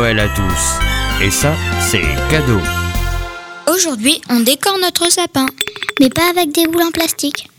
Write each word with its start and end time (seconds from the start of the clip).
Noël 0.00 0.18
à 0.18 0.28
tous. 0.28 1.22
Et 1.22 1.30
ça, 1.30 1.54
c'est 1.78 2.00
cadeau. 2.30 2.58
Aujourd'hui, 3.70 4.18
on 4.30 4.40
décore 4.40 4.78
notre 4.78 5.12
sapin. 5.12 5.44
Mais 6.00 6.08
pas 6.08 6.30
avec 6.30 6.52
des 6.52 6.66
boules 6.66 6.84
en 6.84 6.90
plastique. 6.90 7.50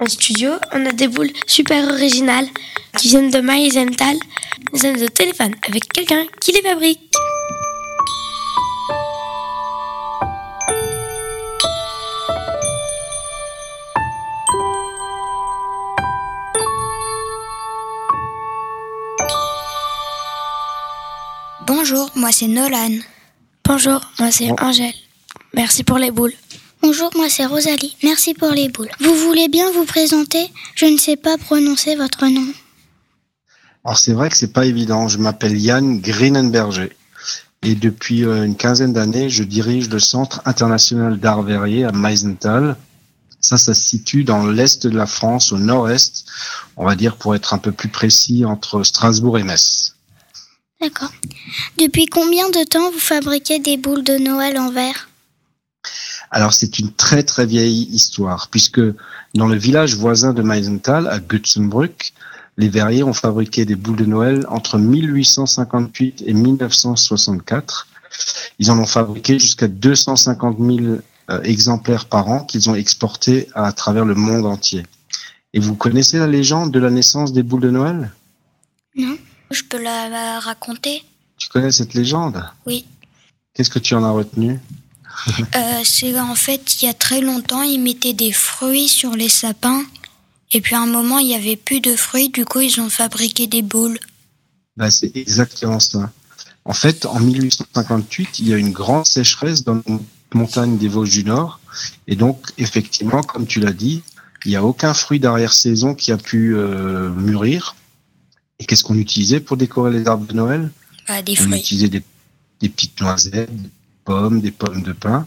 En 0.00 0.06
studio, 0.06 0.50
on 0.72 0.84
a 0.86 0.90
des 0.90 1.06
boules 1.06 1.30
super 1.46 1.84
originales 1.84 2.48
qui 2.96 3.10
viennent 3.10 3.30
de 3.30 3.38
Maisenthal, 3.38 4.16
des 4.72 4.86
aides 4.86 5.00
de 5.00 5.06
téléphone 5.06 5.54
avec 5.68 5.84
quelqu'un 5.92 6.24
qui 6.40 6.50
les 6.50 6.62
fabrique. 6.62 7.14
Bonjour, 21.90 22.10
moi 22.16 22.32
c'est 22.32 22.48
Nolan. 22.48 22.98
Bonjour, 23.64 23.98
moi 24.18 24.30
c'est 24.30 24.50
Angèle. 24.60 24.92
Merci 25.54 25.84
pour 25.84 25.96
les 25.96 26.10
boules. 26.10 26.34
Bonjour, 26.82 27.10
moi 27.16 27.30
c'est 27.30 27.46
Rosalie. 27.46 27.96
Merci 28.04 28.34
pour 28.34 28.50
les 28.50 28.68
boules. 28.68 28.90
Vous 29.00 29.14
voulez 29.14 29.48
bien 29.48 29.70
vous 29.72 29.86
présenter? 29.86 30.52
Je 30.74 30.84
ne 30.84 30.98
sais 30.98 31.16
pas 31.16 31.38
prononcer 31.38 31.96
votre 31.96 32.26
nom. 32.26 32.46
Alors 33.86 33.98
c'est 33.98 34.12
vrai 34.12 34.28
que 34.28 34.36
c'est 34.36 34.52
pas 34.52 34.66
évident. 34.66 35.08
Je 35.08 35.16
m'appelle 35.16 35.56
Yann 35.56 35.98
Greenenberger 35.98 36.94
et 37.62 37.74
depuis 37.74 38.26
euh, 38.26 38.44
une 38.44 38.56
quinzaine 38.56 38.92
d'années, 38.92 39.30
je 39.30 39.42
dirige 39.42 39.88
le 39.88 39.98
Centre 39.98 40.42
international 40.44 41.18
d'art 41.18 41.40
verrier 41.40 41.84
à 41.84 41.92
Meisenthal. 41.92 42.76
Ça, 43.40 43.56
ça 43.56 43.72
se 43.72 43.82
situe 43.82 44.24
dans 44.24 44.46
l'est 44.46 44.86
de 44.86 44.94
la 44.94 45.06
France, 45.06 45.52
au 45.52 45.58
nord-est, 45.58 46.26
on 46.76 46.84
va 46.84 46.96
dire 46.96 47.16
pour 47.16 47.34
être 47.34 47.54
un 47.54 47.58
peu 47.58 47.72
plus 47.72 47.88
précis, 47.88 48.44
entre 48.44 48.82
Strasbourg 48.82 49.38
et 49.38 49.42
Metz. 49.42 49.94
D'accord. 50.80 51.12
Depuis 51.78 52.06
combien 52.06 52.50
de 52.50 52.64
temps 52.64 52.90
vous 52.90 53.00
fabriquez 53.00 53.58
des 53.58 53.76
boules 53.76 54.04
de 54.04 54.16
Noël 54.16 54.58
en 54.58 54.70
verre? 54.70 55.08
Alors 56.30 56.52
c'est 56.52 56.78
une 56.78 56.92
très 56.92 57.22
très 57.24 57.46
vieille 57.46 57.88
histoire, 57.90 58.48
puisque 58.48 58.80
dans 59.34 59.48
le 59.48 59.56
village 59.56 59.96
voisin 59.96 60.32
de 60.32 60.42
Meisenthal, 60.42 61.08
à 61.08 61.18
Götzenbrück, 61.18 62.12
les 62.58 62.68
verriers 62.68 63.02
ont 63.02 63.12
fabriqué 63.12 63.64
des 63.64 63.76
boules 63.76 63.96
de 63.96 64.04
Noël 64.04 64.44
entre 64.48 64.78
1858 64.78 66.24
et 66.26 66.34
1964. 66.34 67.88
Ils 68.58 68.70
en 68.70 68.78
ont 68.78 68.86
fabriqué 68.86 69.38
jusqu'à 69.38 69.68
250 69.68 70.58
000 70.58 70.78
euh, 71.30 71.42
exemplaires 71.42 72.06
par 72.06 72.28
an 72.28 72.44
qu'ils 72.44 72.68
ont 72.68 72.74
exportés 72.74 73.48
à 73.54 73.72
travers 73.72 74.04
le 74.04 74.14
monde 74.14 74.46
entier. 74.46 74.84
Et 75.54 75.60
vous 75.60 75.74
connaissez 75.74 76.18
la 76.18 76.26
légende 76.26 76.72
de 76.72 76.78
la 76.78 76.90
naissance 76.90 77.32
des 77.32 77.42
boules 77.42 77.62
de 77.62 77.70
Noël? 77.70 78.12
Non. 78.96 79.16
Je 79.50 79.62
peux 79.62 79.82
la, 79.82 80.08
la 80.08 80.40
raconter 80.40 81.02
Tu 81.36 81.48
connais 81.48 81.72
cette 81.72 81.94
légende? 81.94 82.44
Oui. 82.66 82.84
Qu'est-ce 83.54 83.70
que 83.70 83.78
tu 83.78 83.94
en 83.94 84.04
as 84.04 84.10
retenu? 84.10 84.58
Euh, 85.56 85.80
c'est 85.82 86.16
en 86.20 86.36
fait, 86.36 86.80
il 86.80 86.86
y 86.86 86.88
a 86.88 86.94
très 86.94 87.20
longtemps, 87.20 87.62
ils 87.62 87.80
mettaient 87.80 88.12
des 88.12 88.30
fruits 88.30 88.86
sur 88.86 89.16
les 89.16 89.28
sapins. 89.28 89.82
Et 90.52 90.60
puis 90.60 90.76
à 90.76 90.80
un 90.80 90.86
moment, 90.86 91.18
il 91.18 91.26
n'y 91.26 91.34
avait 91.34 91.56
plus 91.56 91.80
de 91.80 91.96
fruits, 91.96 92.28
du 92.28 92.44
coup, 92.44 92.60
ils 92.60 92.80
ont 92.80 92.88
fabriqué 92.88 93.48
des 93.48 93.62
boules. 93.62 93.98
Ben, 94.76 94.90
C'est 94.90 95.16
exactement 95.16 95.80
ça. 95.80 96.12
En 96.64 96.72
fait, 96.72 97.04
en 97.06 97.18
1858, 97.18 98.38
il 98.38 98.48
y 98.48 98.54
a 98.54 98.58
une 98.58 98.72
grande 98.72 99.06
sécheresse 99.06 99.64
dans 99.64 99.82
les 99.86 99.98
montagnes 100.34 100.78
des 100.78 100.88
Vosges 100.88 101.10
du 101.10 101.24
Nord. 101.24 101.60
Et 102.06 102.14
donc, 102.14 102.40
effectivement, 102.58 103.22
comme 103.22 103.46
tu 103.46 103.58
l'as 103.58 103.72
dit, 103.72 104.02
il 104.44 104.50
n'y 104.50 104.56
a 104.56 104.64
aucun 104.64 104.94
fruit 104.94 105.18
d'arrière-saison 105.18 105.94
qui 105.94 106.12
a 106.12 106.16
pu 106.16 106.54
euh, 106.54 107.10
mûrir. 107.10 107.74
Et 108.58 108.64
qu'est-ce 108.64 108.84
qu'on 108.84 108.96
utilisait 108.96 109.40
pour 109.40 109.56
décorer 109.56 109.92
les 109.92 110.06
arbres 110.06 110.26
de 110.26 110.34
Noël? 110.34 110.70
Bah, 111.06 111.22
des 111.22 111.36
On 111.40 111.52
utilisait 111.52 111.88
des, 111.88 112.02
des 112.60 112.68
petites 112.68 113.00
noisettes, 113.00 113.54
des 113.54 113.70
pommes, 114.04 114.40
des 114.40 114.50
pommes 114.50 114.82
de 114.82 114.92
pin. 114.92 115.26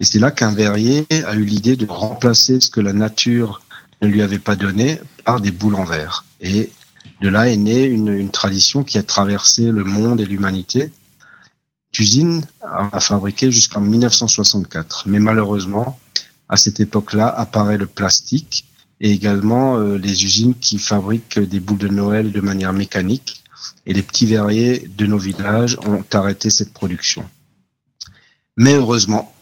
Et 0.00 0.04
c'est 0.04 0.18
là 0.18 0.30
qu'un 0.30 0.52
verrier 0.52 1.06
a 1.10 1.34
eu 1.34 1.44
l'idée 1.44 1.76
de 1.76 1.86
remplacer 1.86 2.60
ce 2.60 2.68
que 2.68 2.80
la 2.80 2.92
nature 2.92 3.62
ne 4.02 4.08
lui 4.08 4.22
avait 4.22 4.38
pas 4.38 4.56
donné 4.56 5.00
par 5.24 5.40
des 5.40 5.52
boules 5.52 5.76
en 5.76 5.84
verre. 5.84 6.24
Et 6.40 6.70
de 7.20 7.28
là 7.28 7.48
est 7.48 7.56
née 7.56 7.84
une, 7.84 8.08
une 8.08 8.30
tradition 8.30 8.82
qui 8.82 8.98
a 8.98 9.02
traversé 9.02 9.70
le 9.70 9.84
monde 9.84 10.20
et 10.20 10.26
l'humanité. 10.26 10.90
L'usine 11.96 12.44
a 12.60 12.98
fabriqué 12.98 13.52
jusqu'en 13.52 13.80
1964. 13.80 15.04
Mais 15.06 15.20
malheureusement, 15.20 15.98
à 16.48 16.56
cette 16.56 16.80
époque-là, 16.80 17.28
apparaît 17.28 17.78
le 17.78 17.86
plastique 17.86 18.66
et 19.00 19.10
également 19.10 19.76
euh, 19.76 19.96
les 19.96 20.24
usines 20.24 20.54
qui 20.54 20.78
fabriquent 20.78 21.38
des 21.38 21.60
boules 21.60 21.78
de 21.78 21.88
Noël 21.88 22.32
de 22.32 22.40
manière 22.40 22.72
mécanique. 22.72 23.42
Et 23.86 23.92
les 23.92 24.02
petits 24.02 24.26
verriers 24.26 24.88
de 24.96 25.06
nos 25.06 25.18
villages 25.18 25.78
ont 25.86 26.04
arrêté 26.12 26.50
cette 26.50 26.72
production. 26.72 27.24
Mais 28.56 28.74
heureusement, 28.74 29.32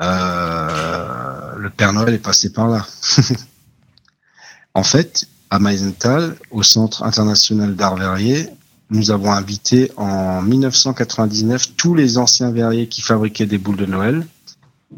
euh, 0.00 1.54
le 1.56 1.70
Père 1.70 1.92
Noël 1.92 2.14
est 2.14 2.18
passé 2.18 2.52
par 2.52 2.68
là. 2.68 2.86
en 4.74 4.82
fait, 4.82 5.26
à 5.50 5.58
Meisenthal, 5.58 6.36
au 6.50 6.62
Centre 6.62 7.02
international 7.02 7.76
d'art 7.76 7.96
verrier, 7.96 8.48
nous 8.90 9.10
avons 9.10 9.32
invité 9.32 9.90
en 9.96 10.42
1999 10.42 11.76
tous 11.76 11.94
les 11.94 12.18
anciens 12.18 12.50
verriers 12.50 12.88
qui 12.88 13.02
fabriquaient 13.02 13.46
des 13.46 13.58
boules 13.58 13.76
de 13.76 13.86
Noël 13.86 14.26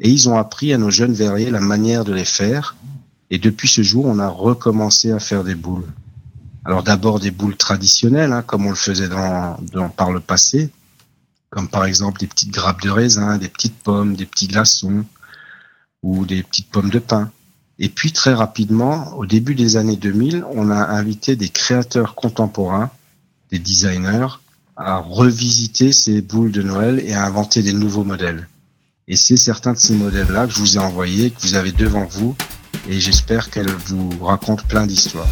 et 0.00 0.10
ils 0.10 0.28
ont 0.28 0.36
appris 0.36 0.72
à 0.72 0.78
nos 0.78 0.90
jeunes 0.90 1.14
verriers 1.14 1.50
la 1.50 1.60
manière 1.60 2.04
de 2.04 2.12
les 2.12 2.24
faire. 2.24 2.76
Et 3.30 3.38
depuis 3.38 3.68
ce 3.68 3.82
jour, 3.82 4.06
on 4.06 4.18
a 4.18 4.28
recommencé 4.28 5.10
à 5.12 5.18
faire 5.18 5.44
des 5.44 5.54
boules. 5.54 5.86
Alors 6.64 6.82
d'abord 6.82 7.20
des 7.20 7.30
boules 7.30 7.56
traditionnelles, 7.56 8.32
hein, 8.32 8.42
comme 8.42 8.66
on 8.66 8.70
le 8.70 8.76
faisait 8.76 9.08
dans, 9.08 9.56
dans- 9.72 9.88
par 9.88 10.12
le 10.12 10.20
passé, 10.20 10.70
comme 11.50 11.68
par 11.68 11.84
exemple 11.84 12.20
des 12.20 12.26
petites 12.26 12.50
grappes 12.50 12.82
de 12.82 12.90
raisin, 12.90 13.38
des 13.38 13.48
petites 13.48 13.78
pommes, 13.78 14.14
des 14.16 14.26
petits 14.26 14.48
glaçons 14.48 15.04
ou 16.02 16.26
des 16.26 16.42
petites 16.42 16.70
pommes 16.70 16.90
de 16.90 16.98
pin. 16.98 17.30
Et 17.78 17.88
puis 17.88 18.12
très 18.12 18.34
rapidement, 18.34 19.14
au 19.16 19.24
début 19.24 19.54
des 19.54 19.76
années 19.76 19.96
2000, 19.96 20.44
on 20.52 20.70
a 20.70 20.76
invité 20.88 21.36
des 21.36 21.48
créateurs 21.48 22.14
contemporains, 22.14 22.90
des 23.50 23.58
designers, 23.58 24.26
à 24.76 24.98
revisiter 24.98 25.92
ces 25.92 26.20
boules 26.22 26.52
de 26.52 26.62
Noël 26.62 27.00
et 27.04 27.14
à 27.14 27.24
inventer 27.24 27.62
des 27.62 27.72
nouveaux 27.72 28.04
modèles. 28.04 28.48
Et 29.06 29.16
c'est 29.16 29.36
certains 29.36 29.72
de 29.72 29.78
ces 29.78 29.94
modèles-là 29.94 30.46
que 30.46 30.52
je 30.52 30.58
vous 30.58 30.76
ai 30.76 30.80
envoyés, 30.80 31.30
que 31.30 31.40
vous 31.40 31.54
avez 31.54 31.72
devant 31.72 32.04
vous, 32.04 32.36
et 32.88 32.98
j'espère 32.98 33.50
qu'elles 33.50 33.70
vous 33.70 34.10
racontent 34.24 34.64
plein 34.66 34.86
d'histoires. 34.86 35.28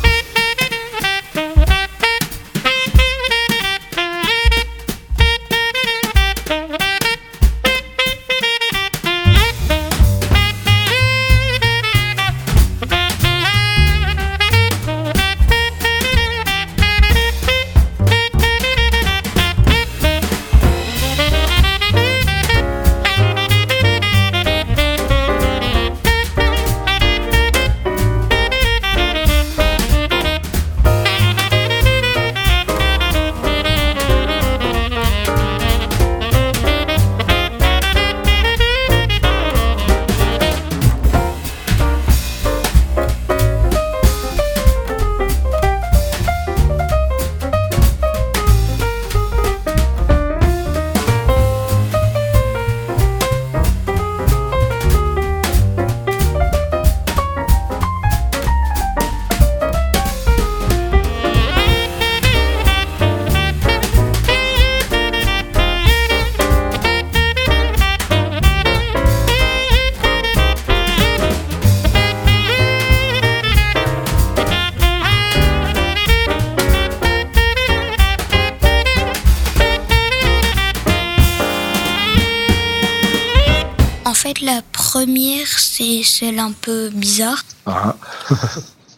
La 84.47 84.63
première, 84.63 85.59
c'est 85.59 86.03
celle 86.05 86.39
un 86.39 86.53
peu 86.53 86.89
bizarre. 86.91 87.45
Ah. 87.67 87.97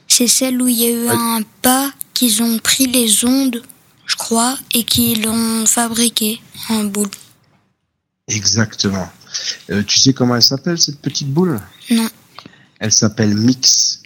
c'est 0.08 0.28
celle 0.28 0.60
où 0.60 0.68
il 0.68 0.78
y 0.78 0.86
a 0.86 0.90
eu 0.90 1.08
un 1.08 1.40
pas 1.62 1.90
qu'ils 2.14 2.42
ont 2.42 2.58
pris 2.58 2.86
les 2.86 3.24
ondes, 3.24 3.62
je 4.06 4.16
crois, 4.16 4.56
et 4.74 4.84
qui 4.84 5.14
l'ont 5.16 5.64
fabriqué 5.66 6.40
en 6.68 6.84
boule. 6.84 7.10
Exactement. 8.28 9.08
Euh, 9.70 9.82
tu 9.82 9.98
sais 9.98 10.12
comment 10.12 10.36
elle 10.36 10.42
s'appelle, 10.42 10.78
cette 10.78 11.00
petite 11.00 11.28
boule? 11.32 11.58
Non. 11.90 12.08
Elle 12.78 12.92
s'appelle 12.92 13.34
Mix. 13.34 14.02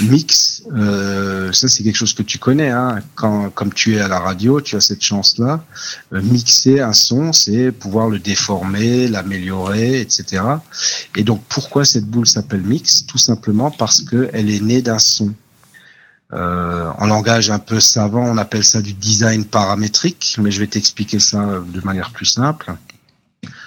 Mix, 0.00 0.62
euh, 0.74 1.52
ça 1.52 1.68
c'est 1.68 1.82
quelque 1.82 1.96
chose 1.96 2.14
que 2.14 2.22
tu 2.22 2.38
connais. 2.38 2.70
Hein. 2.70 3.00
Quand, 3.14 3.50
comme 3.50 3.72
tu 3.72 3.96
es 3.96 4.00
à 4.00 4.08
la 4.08 4.18
radio, 4.18 4.60
tu 4.60 4.76
as 4.76 4.80
cette 4.80 5.02
chance-là. 5.02 5.64
Euh, 6.12 6.22
mixer 6.22 6.80
un 6.80 6.92
son, 6.92 7.32
c'est 7.32 7.72
pouvoir 7.72 8.08
le 8.08 8.18
déformer, 8.18 9.08
l'améliorer, 9.08 10.00
etc. 10.00 10.42
Et 11.16 11.24
donc 11.24 11.42
pourquoi 11.48 11.84
cette 11.84 12.06
boule 12.06 12.26
s'appelle 12.26 12.62
Mix? 12.62 13.06
Tout 13.06 13.18
simplement 13.18 13.70
parce 13.70 14.02
qu'elle 14.02 14.50
est 14.50 14.62
née 14.62 14.82
d'un 14.82 14.98
son. 14.98 15.34
Euh, 16.32 16.90
en 16.98 17.06
langage 17.06 17.50
un 17.50 17.58
peu 17.58 17.78
savant, 17.78 18.24
on 18.24 18.38
appelle 18.38 18.64
ça 18.64 18.80
du 18.80 18.94
design 18.94 19.44
paramétrique, 19.44 20.36
mais 20.40 20.50
je 20.50 20.60
vais 20.60 20.66
t'expliquer 20.66 21.18
ça 21.18 21.60
de 21.66 21.80
manière 21.82 22.10
plus 22.10 22.24
simple. 22.24 22.74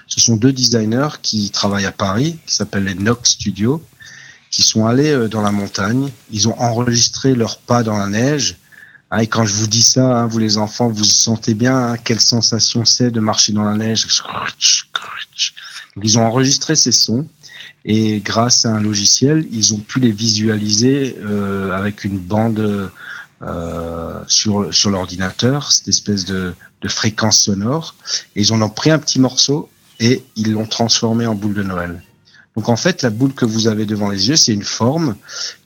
Ce 0.07 0.19
sont 0.19 0.35
deux 0.35 0.51
designers 0.51 1.19
qui 1.21 1.49
travaillent 1.51 1.85
à 1.85 1.91
Paris, 1.91 2.37
qui 2.45 2.55
s'appellent 2.55 2.85
les 2.85 2.95
Nox 2.95 3.31
Studios, 3.31 3.83
qui 4.55 4.63
sont 4.63 4.85
allés 4.85 5.11
euh, 5.11 5.27
dans 5.27 5.41
la 5.41 5.51
montagne. 5.51 6.09
Ils 6.31 6.47
ont 6.47 6.57
enregistré 6.61 7.35
leurs 7.35 7.57
pas 7.57 7.83
dans 7.83 7.97
la 7.97 8.07
neige. 8.07 8.55
Hein, 9.11 9.19
et 9.19 9.27
quand 9.27 9.43
je 9.43 9.53
vous 9.53 9.67
dis 9.67 9.81
ça, 9.81 10.19
hein, 10.19 10.27
vous 10.27 10.39
les 10.39 10.57
enfants, 10.57 10.87
vous 10.87 11.03
sentez 11.03 11.53
bien 11.53 11.77
hein, 11.77 11.97
quelle 11.97 12.21
sensation 12.21 12.85
c'est 12.85 13.11
de 13.11 13.19
marcher 13.19 13.51
dans 13.51 13.65
la 13.65 13.75
neige. 13.75 14.07
ils 16.01 16.17
ont 16.17 16.25
enregistré 16.25 16.77
ces 16.77 16.93
sons 16.93 17.27
et 17.83 18.21
grâce 18.21 18.65
à 18.65 18.69
un 18.69 18.79
logiciel, 18.79 19.45
ils 19.51 19.73
ont 19.73 19.79
pu 19.79 19.99
les 19.99 20.11
visualiser 20.11 21.17
euh, 21.19 21.73
avec 21.73 22.05
une 22.05 22.17
bande 22.17 22.89
euh, 23.41 24.23
sur, 24.27 24.73
sur 24.73 24.89
l'ordinateur, 24.89 25.73
cette 25.73 25.89
espèce 25.89 26.23
de, 26.23 26.53
de 26.81 26.87
fréquence 26.87 27.41
sonore. 27.41 27.95
Et 28.37 28.41
ils 28.41 28.53
en 28.53 28.61
ont 28.61 28.69
pris 28.69 28.89
un 28.89 28.99
petit 28.99 29.19
morceau 29.19 29.69
et 29.99 30.23
ils 30.37 30.53
l'ont 30.53 30.65
transformé 30.65 31.27
en 31.27 31.35
boule 31.35 31.55
de 31.55 31.63
Noël. 31.63 32.01
Donc 32.55 32.69
en 32.69 32.75
fait, 32.75 33.01
la 33.01 33.09
boule 33.09 33.33
que 33.33 33.45
vous 33.45 33.67
avez 33.67 33.85
devant 33.85 34.09
les 34.09 34.29
yeux, 34.29 34.35
c'est 34.35 34.53
une 34.53 34.63
forme, 34.63 35.15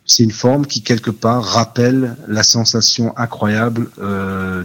c'est 0.05 0.23
une 0.23 0.31
forme 0.31 0.65
qui 0.65 0.81
quelque 0.81 1.11
part 1.11 1.43
rappelle 1.43 2.15
la 2.27 2.43
sensation 2.43 3.15
incroyable 3.17 3.89
euh, 3.99 4.63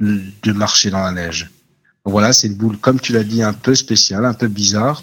de 0.00 0.52
marcher 0.52 0.90
dans 0.90 1.00
la 1.00 1.12
neige. 1.12 1.50
Voilà, 2.04 2.32
c'est 2.32 2.46
une 2.46 2.54
boule, 2.54 2.78
comme 2.78 3.00
tu 3.00 3.12
l'as 3.12 3.24
dit, 3.24 3.42
un 3.42 3.52
peu 3.52 3.74
spéciale, 3.74 4.24
un 4.24 4.34
peu 4.34 4.48
bizarre, 4.48 5.02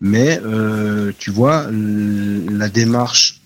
mais 0.00 0.40
euh, 0.44 1.12
tu 1.18 1.30
vois 1.30 1.66
la 1.70 2.68
démarche 2.68 3.40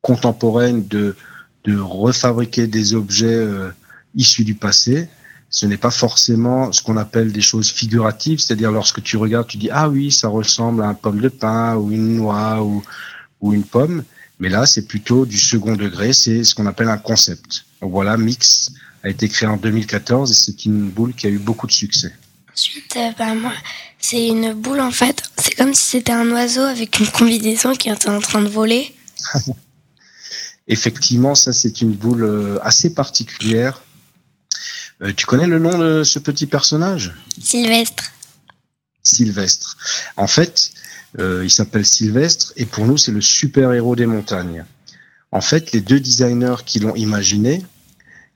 contemporaine 0.00 0.86
de 0.86 1.16
de 1.64 1.78
refabriquer 1.78 2.66
des 2.66 2.94
objets 2.94 3.26
euh, 3.26 3.70
issus 4.14 4.44
du 4.44 4.54
passé 4.54 5.08
ce 5.50 5.66
n'est 5.66 5.76
pas 5.76 5.90
forcément 5.90 6.70
ce 6.70 6.80
qu'on 6.80 6.96
appelle 6.96 7.32
des 7.32 7.40
choses 7.40 7.70
figuratives, 7.70 8.38
c'est-à-dire 8.38 8.70
lorsque 8.70 9.02
tu 9.02 9.16
regardes, 9.16 9.48
tu 9.48 9.58
dis 9.58 9.68
ah 9.70 9.88
oui, 9.88 10.12
ça 10.12 10.28
ressemble 10.28 10.82
à 10.84 10.86
un 10.86 10.94
pomme 10.94 11.20
de 11.20 11.28
pin 11.28 11.74
ou 11.74 11.90
une 11.90 12.16
noix 12.16 12.62
ou, 12.62 12.84
ou 13.40 13.52
une 13.52 13.64
pomme, 13.64 14.04
mais 14.38 14.48
là 14.48 14.64
c'est 14.64 14.86
plutôt 14.86 15.26
du 15.26 15.36
second 15.36 15.74
degré, 15.74 16.12
c'est 16.12 16.44
ce 16.44 16.54
qu'on 16.54 16.66
appelle 16.66 16.88
un 16.88 16.98
concept. 16.98 17.64
Donc 17.82 17.90
voilà, 17.90 18.16
Mix 18.16 18.70
a 19.02 19.08
été 19.08 19.28
créé 19.28 19.48
en 19.48 19.56
2014 19.56 20.30
et 20.30 20.34
c'est 20.34 20.64
une 20.66 20.88
boule 20.88 21.14
qui 21.14 21.26
a 21.26 21.30
eu 21.30 21.38
beaucoup 21.38 21.66
de 21.66 21.72
succès. 21.72 22.14
Ensuite, 22.52 22.94
euh, 22.96 23.10
bah, 23.18 23.34
moi, 23.34 23.52
c'est 23.98 24.28
une 24.28 24.52
boule 24.52 24.80
en 24.80 24.92
fait, 24.92 25.24
c'est 25.36 25.54
comme 25.56 25.74
si 25.74 25.82
c'était 25.82 26.12
un 26.12 26.30
oiseau 26.30 26.62
avec 26.62 27.00
une 27.00 27.08
combinaison 27.08 27.74
qui 27.74 27.90
était 27.90 28.08
en 28.08 28.20
train 28.20 28.42
de 28.42 28.48
voler. 28.48 28.94
Effectivement, 30.68 31.34
ça 31.34 31.52
c'est 31.52 31.80
une 31.80 31.92
boule 31.92 32.22
euh, 32.22 32.58
assez 32.62 32.94
particulière 32.94 33.82
euh, 35.02 35.12
tu 35.16 35.26
connais 35.26 35.46
le 35.46 35.58
nom 35.58 35.78
de 35.78 36.04
ce 36.04 36.18
petit 36.18 36.46
personnage? 36.46 37.14
Sylvestre. 37.42 38.12
Sylvestre. 39.02 39.76
En 40.16 40.26
fait, 40.26 40.72
euh, 41.18 41.42
il 41.44 41.50
s'appelle 41.50 41.86
Sylvestre 41.86 42.52
et 42.56 42.66
pour 42.66 42.86
nous, 42.86 42.98
c'est 42.98 43.12
le 43.12 43.20
super-héros 43.20 43.96
des 43.96 44.06
montagnes. 44.06 44.64
En 45.32 45.40
fait, 45.40 45.72
les 45.72 45.80
deux 45.80 46.00
designers 46.00 46.62
qui 46.66 46.80
l'ont 46.80 46.94
imaginé, 46.96 47.62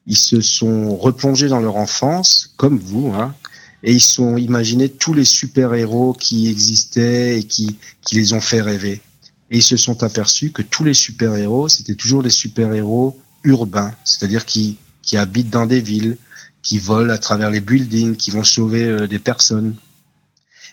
ils 0.07 0.17
se 0.17 0.41
sont 0.41 0.97
replongés 0.97 1.49
dans 1.49 1.61
leur 1.61 1.77
enfance, 1.77 2.55
comme 2.57 2.79
vous, 2.79 3.13
hein, 3.15 3.35
et 3.83 3.93
ils 3.93 4.01
sont 4.01 4.37
imaginés 4.37 4.89
tous 4.89 5.13
les 5.13 5.25
super-héros 5.25 6.15
qui 6.15 6.49
existaient 6.49 7.39
et 7.39 7.45
qui, 7.45 7.77
qui 8.03 8.17
les 8.17 8.33
ont 8.33 8.41
fait 8.41 8.63
rêver. 8.63 9.03
Et 9.51 9.59
ils 9.59 9.63
se 9.63 9.77
sont 9.77 10.03
aperçus 10.03 10.51
que 10.51 10.63
tous 10.63 10.85
les 10.85 10.95
super-héros, 10.95 11.69
c'était 11.69 11.95
toujours 11.95 12.23
des 12.23 12.31
super-héros 12.31 13.21
urbains, 13.45 13.95
c'est-à-dire 14.05 14.47
qui, 14.47 14.79
qui 15.05 15.17
habitent 15.17 15.51
dans 15.51 15.67
des 15.67 15.81
villes, 15.81 16.17
qui 16.63 16.79
volent 16.79 17.13
à 17.13 17.19
travers 17.19 17.51
les 17.51 17.61
buildings, 17.61 18.17
qui 18.17 18.31
vont 18.31 18.45
sauver 18.45 18.85
euh, 18.85 19.07
des 19.07 19.19
personnes. 19.19 19.75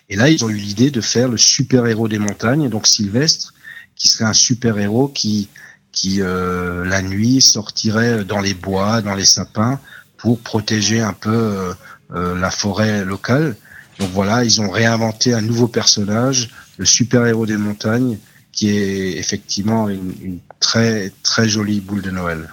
Et 0.08 0.16
là, 0.16 0.28
ils 0.28 0.44
ont 0.44 0.48
eu 0.48 0.56
l'idée 0.56 0.90
de 0.90 1.00
faire 1.00 1.28
le 1.28 1.36
super-héros 1.36 2.08
des 2.08 2.18
montagnes, 2.18 2.68
donc 2.68 2.86
Sylvestre, 2.86 3.54
qui 3.94 4.08
serait 4.08 4.24
un 4.24 4.32
super-héros 4.32 5.08
qui, 5.08 5.48
qui 5.92 6.20
euh, 6.20 6.84
la 6.84 7.02
nuit 7.02 7.40
sortirait 7.40 8.24
dans 8.24 8.40
les 8.40 8.54
bois, 8.54 9.02
dans 9.02 9.14
les 9.14 9.24
sapins, 9.24 9.78
pour 10.16 10.40
protéger 10.40 11.00
un 11.00 11.12
peu 11.12 11.74
euh, 12.14 12.38
la 12.38 12.50
forêt 12.50 13.04
locale. 13.04 13.56
Donc 13.98 14.10
voilà, 14.10 14.44
ils 14.44 14.60
ont 14.60 14.70
réinventé 14.70 15.34
un 15.34 15.40
nouveau 15.40 15.68
personnage, 15.68 16.50
le 16.78 16.84
super-héros 16.84 17.46
des 17.46 17.56
montagnes, 17.56 18.18
qui 18.52 18.68
est 18.70 19.18
effectivement 19.18 19.88
une, 19.88 20.14
une, 20.22 20.38
très 20.60 21.10
très 21.22 21.48
jolie 21.48 21.80
boule 21.80 22.02
de 22.02 22.10
Noël. 22.10 22.48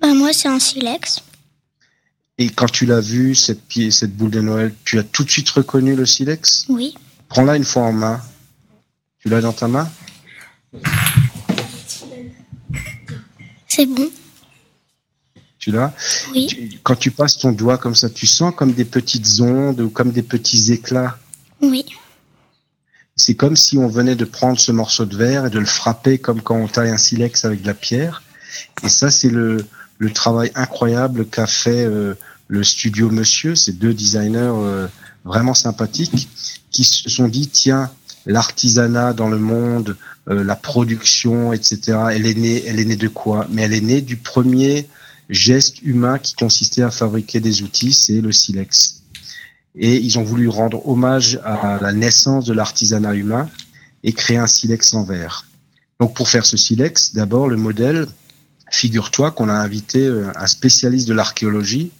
Bah 0.00 0.14
moi, 0.14 0.32
c'est 0.32 0.48
un 0.48 0.58
silex. 0.58 1.20
Et 2.36 2.50
quand 2.50 2.70
tu 2.70 2.84
l'as 2.84 3.00
vu, 3.00 3.34
cette, 3.34 3.60
cette 3.90 4.16
boule 4.16 4.30
de 4.30 4.40
Noël, 4.40 4.74
tu 4.84 4.98
as 4.98 5.04
tout 5.04 5.24
de 5.24 5.30
suite 5.30 5.48
reconnu 5.50 5.94
le 5.94 6.04
silex? 6.04 6.66
Oui. 6.68 6.94
Prends-la 7.28 7.56
une 7.56 7.64
fois 7.64 7.84
en 7.84 7.92
main. 7.92 8.20
Tu 9.20 9.28
l'as 9.28 9.40
dans 9.40 9.52
ta 9.52 9.68
main? 9.68 9.88
C'est 13.68 13.86
bon. 13.86 14.10
Tu 15.58 15.70
l'as? 15.70 15.94
Oui. 16.32 16.78
Quand 16.82 16.96
tu 16.96 17.10
passes 17.10 17.38
ton 17.38 17.52
doigt 17.52 17.78
comme 17.78 17.94
ça, 17.94 18.10
tu 18.10 18.26
sens 18.26 18.52
comme 18.54 18.72
des 18.72 18.84
petites 18.84 19.40
ondes 19.40 19.80
ou 19.80 19.88
comme 19.88 20.10
des 20.10 20.22
petits 20.22 20.72
éclats? 20.72 21.16
Oui. 21.62 21.86
C'est 23.16 23.36
comme 23.36 23.56
si 23.56 23.78
on 23.78 23.88
venait 23.88 24.16
de 24.16 24.24
prendre 24.24 24.58
ce 24.58 24.72
morceau 24.72 25.06
de 25.06 25.16
verre 25.16 25.46
et 25.46 25.50
de 25.50 25.60
le 25.60 25.66
frapper 25.66 26.18
comme 26.18 26.42
quand 26.42 26.56
on 26.56 26.66
taille 26.66 26.90
un 26.90 26.98
silex 26.98 27.44
avec 27.44 27.62
de 27.62 27.66
la 27.68 27.74
pierre. 27.74 28.22
Et 28.82 28.88
ça, 28.88 29.10
c'est 29.10 29.30
le, 29.30 29.64
le 30.04 30.12
travail 30.12 30.50
incroyable 30.54 31.24
qu'a 31.26 31.46
fait 31.46 31.84
euh, 31.84 32.14
le 32.48 32.62
studio 32.62 33.10
Monsieur, 33.10 33.54
ces 33.54 33.72
deux 33.72 33.94
designers 33.94 34.52
euh, 34.54 34.86
vraiment 35.24 35.54
sympathiques, 35.54 36.28
qui 36.70 36.84
se 36.84 37.08
sont 37.08 37.26
dit 37.26 37.48
tiens, 37.48 37.90
l'artisanat 38.26 39.14
dans 39.14 39.28
le 39.28 39.38
monde, 39.38 39.96
euh, 40.28 40.44
la 40.44 40.56
production, 40.56 41.54
etc. 41.54 41.78
Elle 42.12 42.26
est 42.26 42.34
née, 42.34 42.62
elle 42.66 42.78
est 42.80 42.84
née 42.84 42.96
de 42.96 43.08
quoi? 43.08 43.46
Mais 43.50 43.62
elle 43.62 43.72
est 43.72 43.80
née 43.80 44.02
du 44.02 44.16
premier 44.16 44.86
geste 45.30 45.80
humain 45.82 46.18
qui 46.18 46.34
consistait 46.34 46.82
à 46.82 46.90
fabriquer 46.90 47.40
des 47.40 47.62
outils, 47.62 47.94
c'est 47.94 48.20
le 48.20 48.30
silex. 48.30 49.00
Et 49.74 49.96
ils 49.96 50.18
ont 50.18 50.22
voulu 50.22 50.48
rendre 50.48 50.86
hommage 50.86 51.40
à 51.44 51.78
la 51.80 51.92
naissance 51.92 52.44
de 52.44 52.52
l'artisanat 52.52 53.14
humain 53.14 53.48
et 54.04 54.12
créer 54.12 54.36
un 54.36 54.46
silex 54.46 54.92
en 54.92 55.02
verre. 55.02 55.46
Donc 55.98 56.14
pour 56.14 56.28
faire 56.28 56.44
ce 56.44 56.58
silex, 56.58 57.14
d'abord 57.14 57.48
le 57.48 57.56
modèle, 57.56 58.06
Figure-toi 58.74 59.30
qu'on 59.30 59.48
a 59.48 59.54
invité 59.54 60.04
euh, 60.04 60.32
un 60.34 60.48
spécialiste 60.48 61.06
de 61.06 61.14
l'archéologie 61.14 61.92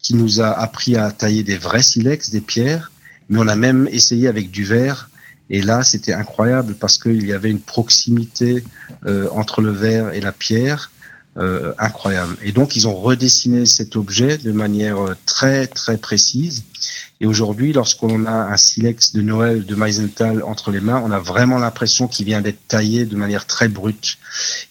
qui 0.00 0.14
nous 0.14 0.40
a 0.40 0.52
appris 0.52 0.96
à 0.96 1.10
tailler 1.10 1.42
des 1.42 1.56
vrais 1.56 1.82
silex, 1.82 2.30
des 2.30 2.40
pierres, 2.40 2.92
mais 3.28 3.40
on 3.40 3.48
a 3.48 3.56
même 3.56 3.88
essayé 3.90 4.28
avec 4.28 4.52
du 4.52 4.62
verre. 4.62 5.10
Et 5.50 5.62
là, 5.62 5.82
c'était 5.82 6.12
incroyable 6.12 6.76
parce 6.76 6.96
qu'il 6.96 7.26
y 7.26 7.32
avait 7.32 7.50
une 7.50 7.60
proximité 7.60 8.62
euh, 9.04 9.28
entre 9.32 9.62
le 9.62 9.72
verre 9.72 10.12
et 10.14 10.20
la 10.20 10.30
pierre 10.30 10.91
euh, 11.38 11.72
incroyable. 11.78 12.36
Et 12.42 12.52
donc, 12.52 12.76
ils 12.76 12.86
ont 12.86 12.94
redessiné 12.94 13.64
cet 13.64 13.96
objet 13.96 14.36
de 14.36 14.52
manière 14.52 14.98
euh, 14.98 15.16
très, 15.24 15.66
très 15.66 15.96
précise. 15.96 16.64
Et 17.22 17.26
aujourd'hui, 17.26 17.72
lorsqu'on 17.72 18.26
a 18.26 18.52
un 18.52 18.56
silex 18.58 19.14
de 19.14 19.22
Noël 19.22 19.64
de 19.64 19.74
Meisenthal 19.74 20.42
entre 20.42 20.70
les 20.70 20.80
mains, 20.80 21.02
on 21.02 21.10
a 21.10 21.18
vraiment 21.18 21.58
l'impression 21.58 22.06
qu'il 22.06 22.26
vient 22.26 22.42
d'être 22.42 22.68
taillé 22.68 23.06
de 23.06 23.16
manière 23.16 23.46
très 23.46 23.68
brute. 23.68 24.18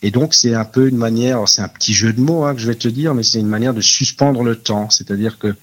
Et 0.04 0.12
donc, 0.12 0.36
c'est 0.36 0.54
un 0.54 0.66
peu 0.66 0.88
une 0.88 0.98
manière, 0.98 1.48
c'est 1.48 1.64
un 1.64 1.68
petit 1.68 1.94
jeu 1.94 2.14
de 2.14 2.22
mots 2.22 2.46
hein, 2.46 2.54
que 2.54 2.62
je 2.62 2.68
vais 2.68 2.76
te 2.76 2.88
dire, 2.88 3.16
mais 3.16 3.24
c'est 3.24 3.40
une 3.40 3.48
manière 3.48 3.74
de 3.74 3.82
suspendre 3.82 4.44
le 4.44 4.56
temps. 4.56 4.92
C'est-à-dire 4.92 5.40
que 5.40 5.56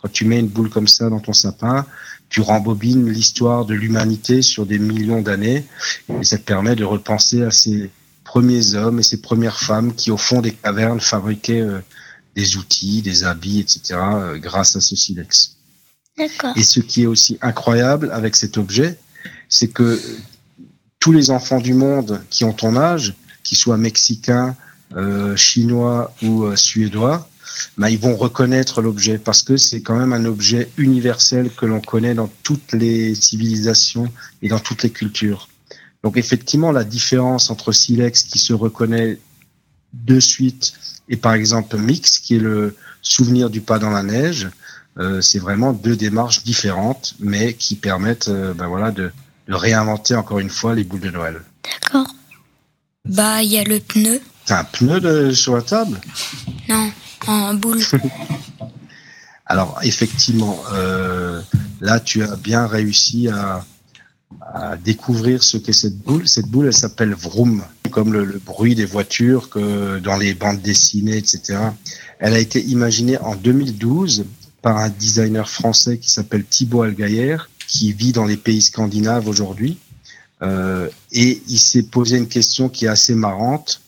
quand 0.00 0.10
tu 0.10 0.24
mets 0.24 0.40
une 0.40 0.48
boule 0.48 0.70
comme 0.70 0.88
ça 0.88 1.10
dans 1.10 1.20
ton 1.20 1.34
sapin, 1.34 1.84
tu 2.28 2.40
rembobines 2.40 3.08
l'histoire 3.10 3.66
de 3.66 3.74
l'humanité 3.74 4.40
sur 4.40 4.64
des 4.64 4.78
millions 4.78 5.20
d'années 5.20 5.64
et 6.08 6.24
ça 6.24 6.38
te 6.38 6.42
permet 6.42 6.76
de 6.76 6.84
repenser 6.84 7.42
à 7.42 7.50
ces 7.50 7.90
premiers 8.26 8.74
hommes 8.74 8.98
et 8.98 9.02
ces 9.02 9.20
premières 9.20 9.58
femmes 9.58 9.94
qui, 9.94 10.10
au 10.10 10.16
fond 10.16 10.40
des 10.40 10.52
cavernes, 10.52 11.00
fabriquaient 11.00 11.60
euh, 11.60 11.80
des 12.34 12.56
outils, 12.56 13.00
des 13.02 13.24
habits, 13.24 13.60
etc., 13.60 13.80
euh, 13.94 14.38
grâce 14.38 14.76
à 14.76 14.80
ce 14.80 14.94
silex. 14.94 15.56
Et 16.56 16.62
ce 16.62 16.80
qui 16.80 17.02
est 17.02 17.06
aussi 17.06 17.38
incroyable 17.42 18.10
avec 18.12 18.36
cet 18.36 18.56
objet, 18.56 18.98
c'est 19.48 19.68
que 19.68 20.00
tous 20.98 21.12
les 21.12 21.30
enfants 21.30 21.60
du 21.60 21.74
monde 21.74 22.22
qui 22.30 22.44
ont 22.44 22.52
ton 22.52 22.76
âge, 22.76 23.14
qu'ils 23.42 23.58
soient 23.58 23.76
mexicains, 23.76 24.56
euh, 24.94 25.36
chinois 25.36 26.14
ou 26.22 26.44
euh, 26.44 26.56
suédois, 26.56 27.28
bah, 27.76 27.90
ils 27.90 27.98
vont 27.98 28.16
reconnaître 28.16 28.82
l'objet 28.82 29.18
parce 29.18 29.42
que 29.42 29.56
c'est 29.56 29.82
quand 29.82 29.96
même 29.96 30.12
un 30.12 30.24
objet 30.24 30.70
universel 30.76 31.50
que 31.50 31.66
l'on 31.66 31.80
connaît 31.80 32.14
dans 32.14 32.30
toutes 32.42 32.72
les 32.72 33.14
civilisations 33.14 34.10
et 34.42 34.48
dans 34.48 34.58
toutes 34.58 34.82
les 34.82 34.90
cultures. 34.90 35.48
Donc 36.06 36.16
effectivement, 36.18 36.70
la 36.70 36.84
différence 36.84 37.50
entre 37.50 37.72
silex 37.72 38.22
qui 38.22 38.38
se 38.38 38.52
reconnaît 38.52 39.18
de 39.92 40.20
suite 40.20 40.74
et 41.08 41.16
par 41.16 41.34
exemple 41.34 41.76
mix 41.78 42.20
qui 42.20 42.36
est 42.36 42.38
le 42.38 42.76
souvenir 43.02 43.50
du 43.50 43.60
pas 43.60 43.80
dans 43.80 43.90
la 43.90 44.04
neige, 44.04 44.48
euh, 44.98 45.20
c'est 45.20 45.40
vraiment 45.40 45.72
deux 45.72 45.96
démarches 45.96 46.44
différentes 46.44 47.14
mais 47.18 47.54
qui 47.54 47.74
permettent 47.74 48.30
ben 48.30 48.68
voilà 48.68 48.92
de, 48.92 49.10
de 49.48 49.54
réinventer 49.54 50.14
encore 50.14 50.38
une 50.38 50.48
fois 50.48 50.76
les 50.76 50.84
boules 50.84 51.00
de 51.00 51.10
Noël. 51.10 51.42
D'accord. 51.64 52.06
Bah, 53.04 53.42
il 53.42 53.50
y 53.50 53.58
a 53.58 53.64
le 53.64 53.80
pneu. 53.80 54.20
T'as 54.44 54.60
un 54.60 54.64
pneu 54.64 55.00
de, 55.00 55.32
sur 55.32 55.56
la 55.56 55.62
table? 55.62 56.00
Non, 56.68 56.88
en 57.26 57.52
boule. 57.54 57.82
Alors, 59.46 59.80
effectivement, 59.82 60.56
euh, 60.72 61.42
là, 61.80 61.98
tu 61.98 62.22
as 62.22 62.36
bien 62.36 62.68
réussi 62.68 63.26
à, 63.26 63.64
à 64.56 64.76
découvrir 64.76 65.42
ce 65.42 65.58
qu'est 65.58 65.74
cette 65.74 65.98
boule. 65.98 66.26
Cette 66.26 66.46
boule, 66.46 66.66
elle 66.66 66.72
s'appelle 66.72 67.14
Vroom, 67.14 67.62
comme 67.90 68.12
le, 68.12 68.40
bruit 68.44 68.74
des 68.74 68.86
voitures 68.86 69.50
que 69.50 69.98
dans 69.98 70.16
les 70.16 70.32
bandes 70.32 70.62
dessinées, 70.62 71.18
etc. 71.18 71.58
Elle 72.18 72.32
a 72.32 72.38
été 72.38 72.62
imaginée 72.62 73.18
en 73.18 73.36
2012 73.36 74.24
par 74.62 74.78
un 74.78 74.88
designer 74.88 75.48
français 75.48 75.98
qui 75.98 76.10
s'appelle 76.10 76.44
Thibaut 76.44 76.82
Algayer, 76.82 77.36
qui 77.68 77.92
vit 77.92 78.12
dans 78.12 78.24
les 78.24 78.38
pays 78.38 78.62
scandinaves 78.62 79.28
aujourd'hui. 79.28 79.78
Euh, 80.42 80.88
et 81.12 81.42
il 81.48 81.58
s'est 81.58 81.82
posé 81.82 82.16
une 82.16 82.28
question 82.28 82.70
qui 82.70 82.86
est 82.86 82.88
assez 82.88 83.14
marrante. 83.14 83.82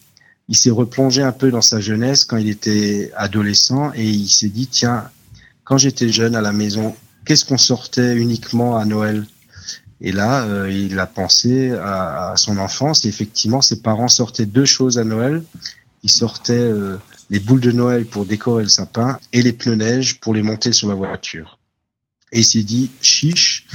Il 0.48 0.56
s'est 0.56 0.70
replongé 0.70 1.22
un 1.22 1.32
peu 1.32 1.50
dans 1.50 1.62
sa 1.62 1.80
jeunesse 1.80 2.24
quand 2.24 2.36
il 2.36 2.48
était 2.48 3.10
adolescent 3.16 3.90
et 3.94 4.04
il 4.04 4.28
s'est 4.28 4.48
dit, 4.48 4.66
tiens, 4.66 5.08
quand 5.64 5.78
j'étais 5.78 6.10
jeune 6.10 6.36
à 6.36 6.42
la 6.42 6.52
maison, 6.52 6.94
qu'est-ce 7.24 7.46
qu'on 7.46 7.58
sortait 7.58 8.16
uniquement 8.16 8.76
à 8.76 8.84
Noël? 8.84 9.26
Et 10.00 10.12
là, 10.12 10.44
euh, 10.44 10.70
il 10.70 10.98
a 10.98 11.06
pensé 11.06 11.72
à, 11.72 12.30
à, 12.30 12.36
son 12.36 12.58
enfance 12.58 13.04
et 13.04 13.08
effectivement, 13.08 13.60
ses 13.60 13.80
parents 13.82 14.08
sortaient 14.08 14.46
deux 14.46 14.64
choses 14.64 14.98
à 14.98 15.04
Noël. 15.04 15.42
Ils 16.04 16.10
sortaient 16.10 16.52
euh, 16.54 16.96
les 17.30 17.40
boules 17.40 17.60
de 17.60 17.72
Noël 17.72 18.06
pour 18.06 18.24
décorer 18.24 18.62
le 18.62 18.68
sapin 18.68 19.18
et 19.32 19.42
les 19.42 19.52
pneus 19.52 19.74
neige 19.74 20.20
pour 20.20 20.34
les 20.34 20.42
monter 20.42 20.72
sur 20.72 20.88
la 20.88 20.94
voiture. 20.94 21.58
Et 22.32 22.40
il 22.40 22.44
s'est 22.44 22.62
dit, 22.62 22.90
chiche, 23.00 23.66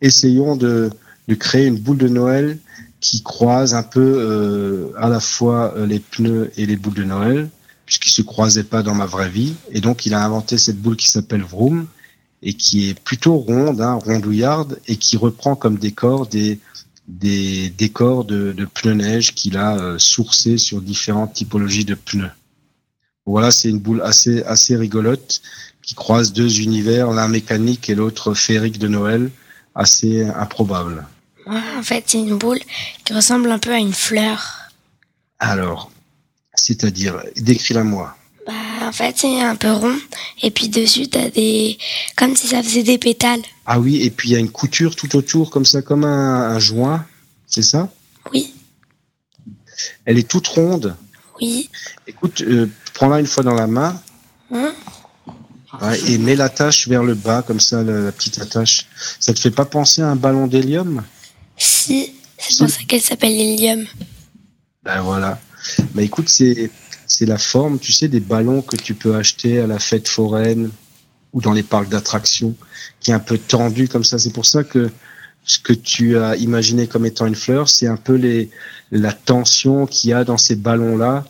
essayons 0.00 0.54
de, 0.54 0.90
de 1.28 1.34
créer 1.34 1.66
une 1.66 1.78
boule 1.78 1.98
de 1.98 2.08
Noël 2.08 2.58
qui 3.00 3.22
croise 3.22 3.74
un 3.74 3.82
peu 3.82 4.00
euh, 4.00 4.92
à 4.96 5.08
la 5.08 5.18
fois 5.18 5.74
euh, 5.76 5.86
les 5.86 5.98
pneus 5.98 6.52
et 6.56 6.66
les 6.66 6.76
boules 6.76 6.94
de 6.94 7.04
Noël, 7.04 7.50
puisqu'ils 7.84 8.12
se 8.12 8.22
croisaient 8.22 8.62
pas 8.62 8.82
dans 8.82 8.94
ma 8.94 9.06
vraie 9.06 9.28
vie. 9.28 9.54
Et 9.72 9.80
donc, 9.80 10.06
il 10.06 10.14
a 10.14 10.24
inventé 10.24 10.56
cette 10.56 10.80
boule 10.80 10.96
qui 10.96 11.10
s'appelle 11.10 11.42
Vroom 11.42 11.86
et 12.42 12.54
qui 12.54 12.88
est 12.88 12.98
plutôt 12.98 13.36
ronde, 13.36 13.80
hein, 13.80 13.94
rondouillarde, 13.94 14.80
et 14.88 14.96
qui 14.96 15.16
reprend 15.16 15.54
comme 15.54 15.78
décor 15.78 16.26
des, 16.26 16.58
des 17.08 17.70
décors 17.70 18.24
de, 18.24 18.52
de 18.52 18.64
pneus 18.64 18.94
neige 18.94 19.34
qu'il 19.34 19.56
a 19.56 19.76
euh, 19.76 19.98
sourcés 19.98 20.58
sur 20.58 20.80
différentes 20.80 21.34
typologies 21.34 21.84
de 21.84 21.94
pneus. 21.94 22.30
Voilà, 23.26 23.50
c'est 23.50 23.68
une 23.68 23.78
boule 23.78 24.02
assez, 24.02 24.42
assez 24.42 24.76
rigolote 24.76 25.42
qui 25.82 25.94
croise 25.94 26.32
deux 26.32 26.60
univers, 26.60 27.10
l'un 27.10 27.28
mécanique 27.28 27.88
et 27.88 27.94
l'autre 27.94 28.34
féerique 28.34 28.78
de 28.78 28.88
Noël, 28.88 29.30
assez 29.74 30.24
improbable. 30.24 31.06
En 31.46 31.82
fait, 31.82 32.04
c'est 32.06 32.18
une 32.18 32.38
boule 32.38 32.60
qui 33.04 33.12
ressemble 33.12 33.50
un 33.50 33.58
peu 33.58 33.72
à 33.72 33.78
une 33.78 33.92
fleur. 33.92 34.70
Alors, 35.38 35.90
c'est-à-dire, 36.54 37.22
décris-la 37.36 37.82
moi. 37.82 38.16
Bah, 38.46 38.52
en 38.82 38.92
fait, 38.92 39.14
c'est 39.18 39.40
un 39.40 39.56
peu 39.56 39.70
rond. 39.70 39.96
Et 40.42 40.50
puis 40.50 40.68
dessus, 40.68 41.08
t'as 41.08 41.30
des. 41.30 41.78
comme 42.16 42.34
si 42.34 42.48
ça 42.48 42.62
faisait 42.62 42.82
des 42.82 42.98
pétales. 42.98 43.42
Ah 43.66 43.78
oui, 43.78 44.02
et 44.02 44.10
puis 44.10 44.30
il 44.30 44.32
y 44.32 44.36
a 44.36 44.40
une 44.40 44.50
couture 44.50 44.96
tout 44.96 45.14
autour, 45.16 45.50
comme 45.50 45.64
ça, 45.64 45.82
comme 45.82 46.04
un, 46.04 46.50
un 46.50 46.58
joint. 46.58 47.06
C'est 47.46 47.62
ça? 47.62 47.88
Oui. 48.32 48.52
Elle 50.04 50.18
est 50.18 50.28
toute 50.28 50.46
ronde. 50.48 50.96
Oui. 51.40 51.70
Écoute, 52.06 52.42
euh, 52.42 52.68
prends-la 52.94 53.20
une 53.20 53.26
fois 53.26 53.42
dans 53.42 53.54
la 53.54 53.66
main. 53.66 54.00
Hein? 54.52 54.74
Ouais, 55.80 55.98
et 56.10 56.18
mets 56.18 56.36
l'attache 56.36 56.88
vers 56.88 57.02
le 57.02 57.14
bas, 57.14 57.42
comme 57.42 57.60
ça, 57.60 57.82
la, 57.82 58.00
la, 58.00 58.12
petite 58.12 58.40
attache. 58.40 58.86
Ça 59.18 59.32
te 59.32 59.40
fait 59.40 59.50
pas 59.50 59.64
penser 59.64 60.02
à 60.02 60.08
un 60.08 60.16
ballon 60.16 60.46
d'hélium? 60.46 61.02
Si, 61.56 62.12
c'est 62.38 62.58
pour 62.58 62.68
ça 62.68 62.80
qu'elle 62.86 63.00
s'appelle 63.00 63.36
l'hélium. 63.36 63.86
Ben 64.82 65.00
voilà. 65.00 65.40
Ben 65.94 66.02
écoute, 66.02 66.28
c'est 66.28 66.70
c'est 67.12 67.26
la 67.26 67.38
forme, 67.38 67.78
tu 67.78 67.92
sais, 67.92 68.08
des 68.08 68.20
ballons 68.20 68.62
que 68.62 68.76
tu 68.76 68.94
peux 68.94 69.14
acheter 69.14 69.60
à 69.60 69.66
la 69.66 69.78
fête 69.78 70.08
foraine 70.08 70.70
ou 71.32 71.40
dans 71.40 71.52
les 71.52 71.62
parcs 71.62 71.88
d'attractions, 71.88 72.54
qui 73.00 73.10
est 73.10 73.14
un 73.14 73.18
peu 73.18 73.38
tendu 73.38 73.88
comme 73.88 74.04
ça. 74.04 74.18
C'est 74.18 74.32
pour 74.32 74.46
ça 74.46 74.64
que 74.64 74.90
ce 75.44 75.58
que 75.58 75.72
tu 75.72 76.18
as 76.18 76.36
imaginé 76.36 76.86
comme 76.86 77.06
étant 77.06 77.26
une 77.26 77.34
fleur, 77.34 77.68
c'est 77.68 77.86
un 77.86 77.96
peu 77.96 78.14
les 78.14 78.50
la 78.90 79.12
tension 79.12 79.86
qu'il 79.86 80.10
y 80.10 80.12
a 80.12 80.24
dans 80.24 80.38
ces 80.38 80.56
ballons-là. 80.56 81.24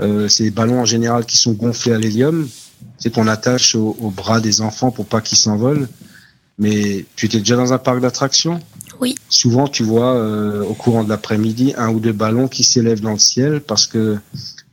Euh, 0.00 0.28
ces 0.28 0.50
ballons 0.50 0.80
en 0.80 0.84
général 0.84 1.24
qui 1.24 1.36
sont 1.36 1.52
gonflés 1.52 1.92
à 1.92 1.98
l'hélium 1.98 2.48
c'est 2.98 3.12
qu'on 3.12 3.28
attache 3.28 3.74
au, 3.74 3.96
au, 4.00 4.10
bras 4.10 4.40
des 4.40 4.60
enfants 4.60 4.90
pour 4.90 5.06
pas 5.06 5.20
qu'ils 5.20 5.38
s'envolent. 5.38 5.88
Mais 6.58 7.04
tu 7.14 7.26
étais 7.26 7.38
déjà 7.38 7.56
dans 7.56 7.72
un 7.72 7.78
parc 7.78 8.00
d'attractions? 8.00 8.60
Oui. 9.00 9.14
Souvent, 9.28 9.68
tu 9.68 9.84
vois 9.84 10.14
euh, 10.14 10.64
au 10.64 10.74
courant 10.74 11.04
de 11.04 11.08
l'après-midi 11.08 11.72
un 11.76 11.90
ou 11.90 12.00
deux 12.00 12.12
ballons 12.12 12.48
qui 12.48 12.64
s'élèvent 12.64 13.00
dans 13.00 13.12
le 13.12 13.18
ciel 13.18 13.60
parce 13.60 13.86
que 13.86 14.18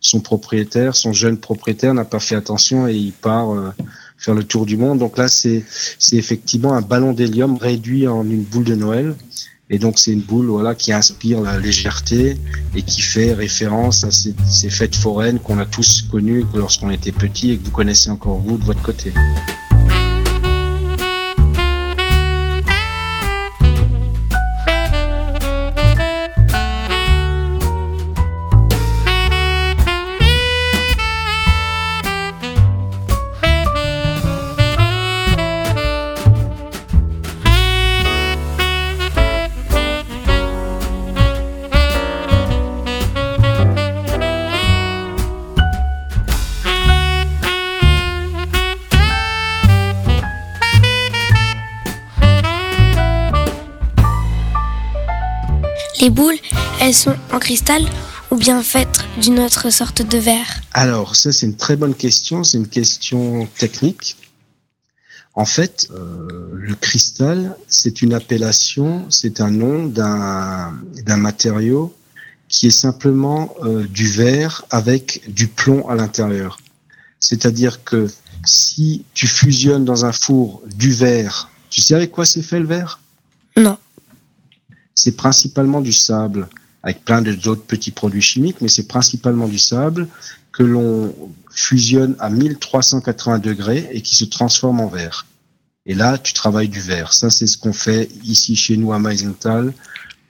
son 0.06 0.20
propriétaire, 0.20 0.96
son 0.96 1.14
jeune 1.14 1.38
propriétaire, 1.38 1.94
n'a 1.94 2.06
pas 2.06 2.20
fait 2.20 2.36
attention 2.36 2.88
et 2.88 2.94
il 2.94 3.12
part 3.12 3.54
euh, 3.54 3.72
faire 4.18 4.36
le 4.36 4.44
tour 4.44 4.66
du 4.66 4.78
monde. 4.78 5.00
Donc 5.00 5.18
là, 5.18 5.28
c'est 5.28 5.64
effectivement 6.12 6.74
un 6.74 6.82
ballon 6.82 7.14
d'hélium 7.14 7.58
réduit 7.58 8.08
en 8.08 8.24
une 8.24 8.44
boule 8.44 8.66
de 8.66 8.76
Noël. 8.76 9.16
Et 9.72 9.80
donc 9.80 9.98
c'est 9.98 10.12
une 10.12 10.22
boule 10.22 10.46
voilà 10.46 10.76
qui 10.76 10.94
inspire 10.94 11.42
la 11.42 11.58
légèreté 11.58 12.38
et 12.76 12.84
qui 12.84 13.02
fait 13.02 13.34
référence 13.34 14.04
à 14.04 14.12
ces, 14.12 14.36
ces 14.48 14.70
fêtes 14.70 14.96
foraines 14.96 15.40
qu'on 15.40 15.58
a 15.58 15.66
tous 15.66 16.04
connues 16.04 16.46
lorsqu'on 16.54 16.92
était 16.92 17.12
petit 17.12 17.50
et 17.50 17.58
que 17.58 17.66
vous 17.66 17.72
connaissez 17.72 18.12
encore 18.12 18.38
vous 18.38 18.60
de 18.60 18.64
votre 18.64 18.84
côté. 18.84 19.12
En 57.32 57.40
cristal 57.40 57.84
ou 58.32 58.38
bien 58.38 58.62
faites 58.64 59.04
d'une 59.22 59.40
autre 59.40 59.70
sorte 59.70 60.02
de 60.02 60.18
verre 60.18 60.62
Alors, 60.74 61.16
ça, 61.16 61.32
c'est 61.32 61.46
une 61.46 61.58
très 61.58 61.76
bonne 61.76 61.94
question. 61.94 62.44
C'est 62.44 62.58
une 62.58 62.68
question 62.68 63.48
technique. 63.58 64.18
En 65.34 65.46
fait, 65.46 65.88
euh, 65.92 66.50
le 66.54 66.76
cristal, 66.76 67.58
c'est 67.68 68.02
une 68.02 68.14
appellation, 68.14 69.06
c'est 69.10 69.42
un 69.42 69.52
nom 69.52 69.86
d'un 69.86 71.18
matériau 71.18 71.94
qui 72.48 72.68
est 72.68 72.80
simplement 72.88 73.54
euh, 73.64 73.86
du 73.88 74.08
verre 74.08 74.64
avec 74.70 75.24
du 75.28 75.48
plomb 75.48 75.88
à 75.90 75.96
l'intérieur. 75.96 76.60
C'est-à-dire 77.20 77.84
que 77.84 78.08
si 78.46 79.04
tu 79.14 79.28
fusionnes 79.28 79.84
dans 79.84 80.06
un 80.06 80.12
four 80.14 80.62
du 80.74 80.94
verre, 80.94 81.50
tu 81.70 81.82
sais 81.82 81.96
avec 81.96 82.12
quoi 82.12 82.26
c'est 82.26 82.44
fait 82.44 82.60
le 82.60 82.68
verre? 82.68 83.00
Non 83.58 83.78
c'est 84.96 85.16
principalement 85.18 85.82
du 85.82 85.92
sable, 85.92 86.48
avec 86.86 87.04
plein 87.04 87.22
d'autres 87.22 87.66
petits 87.66 87.92
produits 87.92 88.22
chimiques, 88.22 88.62
mais 88.62 88.68
c'est 88.68 88.88
principalement 88.88 89.48
du 89.48 89.58
sable 89.58 90.08
que 90.52 90.64
l'on 90.64 91.14
fusionne 91.50 92.16
à 92.20 92.30
1380 92.30 93.40
degrés 93.40 93.90
et 93.92 94.02
qui 94.02 94.16
se 94.16 94.24
transforme 94.24 94.80
en 94.80 94.88
verre. 94.88 95.26
Et 95.88 95.96
là, 95.96 96.18
tu 96.20 96.34
travailles 96.34 96.70
du 96.70 96.80
verre. 96.80 97.12
Ça, 97.12 97.30
c'est 97.30 97.48
ce 97.48 97.58
qu'on 97.58 97.74
fait 97.74 98.10
ici 98.24 98.56
chez 98.56 98.78
nous 98.78 98.94
à 98.94 99.00
Meisenthal 99.00 99.74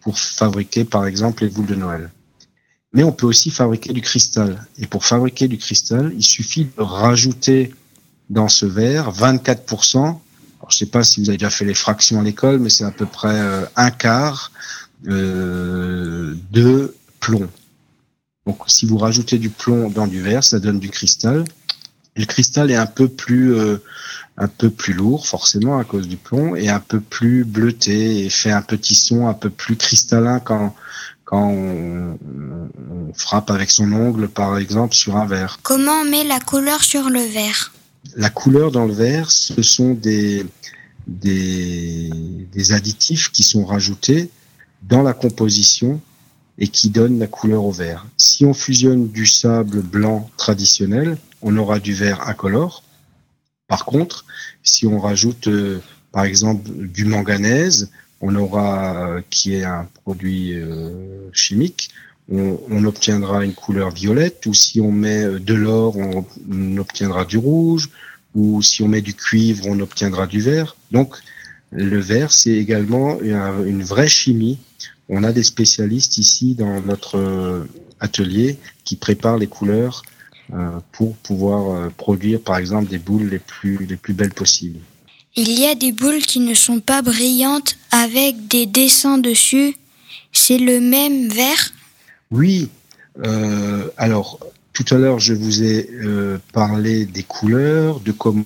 pour 0.02 0.18
fabriquer, 0.18 0.86
par 0.86 1.06
exemple, 1.06 1.44
les 1.44 1.50
boules 1.50 1.66
de 1.66 1.76
Noël. 1.76 2.10
Mais 2.94 3.04
on 3.04 3.12
peut 3.12 3.28
aussi 3.28 3.52
fabriquer 3.52 3.92
du 3.92 4.02
cristal. 4.02 4.66
Et 4.80 4.88
pour 4.88 5.06
fabriquer 5.06 5.50
du 5.50 5.58
cristal, 5.58 6.14
il 6.18 6.26
suffit 6.26 6.66
de 6.66 6.82
rajouter 6.82 7.76
dans 8.30 8.48
ce 8.48 8.66
verre 8.66 9.12
24% 9.12 10.20
je 10.70 10.76
ne 10.76 10.80
sais 10.80 10.86
pas 10.88 11.04
si 11.04 11.22
vous 11.22 11.30
avez 11.30 11.38
déjà 11.38 11.50
fait 11.50 11.66
les 11.66 11.74
fractions 11.74 12.20
à 12.20 12.24
l'école, 12.24 12.60
mais 12.60 12.70
c'est 12.70 12.84
à 12.84 12.92
peu 12.92 13.06
près 13.06 13.40
euh, 13.40 13.66
un 13.76 13.92
quart 13.92 14.52
de 15.06 16.96
plomb. 17.20 17.48
Donc, 18.46 18.60
si 18.68 18.86
vous 18.86 18.98
rajoutez 18.98 19.38
du 19.38 19.50
plomb 19.50 19.90
dans 19.90 20.08
du 20.08 20.22
verre, 20.22 20.44
ça 20.44 20.60
donne 20.60 20.80
du 20.80 20.90
cristal. 20.90 21.46
le 22.16 22.26
cristal 22.26 22.72
est 22.72 22.76
un 22.76 22.86
peu 22.86 23.08
plus, 23.08 23.54
euh, 23.56 23.78
un 24.38 24.48
peu 24.48 24.70
plus 24.70 24.94
lourd, 24.94 25.28
forcément, 25.28 25.78
à 25.78 25.84
cause 25.84 26.08
du 26.08 26.18
plomb, 26.18 26.56
et 26.56 26.70
un 26.70 26.80
peu 26.80 27.00
plus 27.00 27.44
bleuté, 27.44 28.26
et 28.26 28.30
fait 28.30 28.52
un 28.52 28.62
petit 28.62 28.96
son 28.96 29.28
un 29.28 29.34
peu 29.34 29.50
plus 29.50 29.76
cristallin 29.76 30.40
quand, 30.40 30.76
quand 31.26 31.50
on, 31.50 32.18
on 32.92 33.14
frappe 33.14 33.52
avec 33.52 33.70
son 33.70 33.92
ongle, 33.92 34.30
par 34.30 34.58
exemple, 34.58 34.96
sur 34.96 35.18
un 35.18 35.26
verre. 35.26 35.60
Comment 35.64 36.02
on 36.02 36.06
met 36.06 36.24
la 36.24 36.40
couleur 36.40 36.84
sur 36.84 37.10
le 37.10 37.20
verre? 37.20 37.74
La 38.16 38.30
couleur 38.30 38.72
dans 38.72 38.86
le 38.86 38.94
verre, 38.94 39.30
ce 39.30 39.62
sont 39.62 39.94
des, 39.94 40.46
des, 41.08 42.10
des 42.54 42.72
additifs 42.72 43.32
qui 43.32 43.44
sont 43.44 43.66
rajoutés 43.66 44.30
dans 44.88 45.02
la 45.02 45.14
composition 45.14 46.02
et 46.58 46.68
qui 46.68 46.90
donnent 46.90 47.20
la 47.20 47.28
couleur 47.28 47.64
au 47.64 47.72
verre. 47.72 48.06
Si 48.18 48.46
on 48.46 48.54
fusionne 48.54 49.10
du 49.10 49.26
sable 49.26 49.82
blanc 49.82 50.30
traditionnel, 50.38 51.18
on 51.42 51.58
aura 51.58 51.80
du 51.80 51.94
verre 51.94 52.28
incolore. 52.28 52.84
Par 53.68 53.86
contre, 53.86 54.26
si 54.64 54.88
on 54.88 55.00
rajoute 55.00 55.48
euh, 55.48 55.82
par 56.12 56.26
exemple 56.26 56.70
du 56.72 57.06
manganèse, 57.06 57.92
on 58.22 58.36
aura 58.36 59.10
euh, 59.10 59.22
qui 59.30 59.56
est 59.56 59.64
un 59.64 59.88
produit 60.04 60.54
euh, 60.54 61.30
chimique, 61.34 61.90
on, 62.32 62.86
obtiendra 62.86 63.46
une 63.46 63.54
couleur 63.54 63.92
violette. 63.92 64.46
Ou 64.48 64.54
si 64.56 64.82
on 64.82 64.92
met 64.92 65.40
de 65.40 65.54
l'or, 65.54 65.96
on, 65.96 66.78
obtiendra 66.78 67.24
du 67.24 67.38
rouge. 67.38 67.90
Ou 68.34 68.64
si 68.64 68.82
on 68.82 68.88
met 68.88 69.02
du 69.02 69.14
cuivre, 69.14 69.66
on 69.68 69.80
obtiendra 69.80 70.26
du 70.26 70.42
vert. 70.42 70.76
Donc 70.92 71.16
le 71.72 72.00
vert, 72.00 72.32
c'est 72.32 72.54
également 72.54 73.20
une 73.22 73.84
vraie 73.84 74.08
chimie 74.08 74.58
on 75.10 75.24
a 75.24 75.32
des 75.32 75.44
spécialistes 75.44 76.18
ici 76.18 76.56
dans 76.56 76.82
notre 76.82 77.68
atelier 78.00 78.58
qui 78.84 78.96
préparent 78.96 79.38
les 79.38 79.48
couleurs 79.48 80.04
euh, 80.54 80.80
pour 80.92 81.16
pouvoir 81.18 81.72
euh, 81.72 81.90
produire 81.90 82.40
par 82.40 82.58
exemple 82.58 82.88
des 82.88 83.00
boules 83.00 83.30
les 83.30 83.40
plus, 83.40 83.86
les 83.88 83.96
plus 83.96 84.14
belles 84.14 84.34
possibles. 84.34 84.80
Il 85.36 85.52
y 85.60 85.66
a 85.66 85.74
des 85.74 85.92
boules 85.92 86.20
qui 86.22 86.40
ne 86.40 86.54
sont 86.54 86.80
pas 86.80 87.02
brillantes 87.02 87.78
avec 87.92 88.48
des 88.48 88.68
dessins 88.68 89.18
dessus. 89.18 89.76
C'est 90.32 90.60
le 90.60 90.80
même 90.80 91.30
vert? 91.30 91.74
Oui. 92.30 92.70
Euh, 93.26 93.90
alors, 93.98 94.40
tout 94.72 94.86
à 94.92 94.98
l'heure, 94.98 95.20
je 95.20 95.34
vous 95.34 95.64
ai 95.64 95.90
euh, 95.94 96.38
parlé 96.54 97.06
des 97.06 97.24
couleurs, 97.24 98.00
de 98.00 98.12
comment 98.12 98.46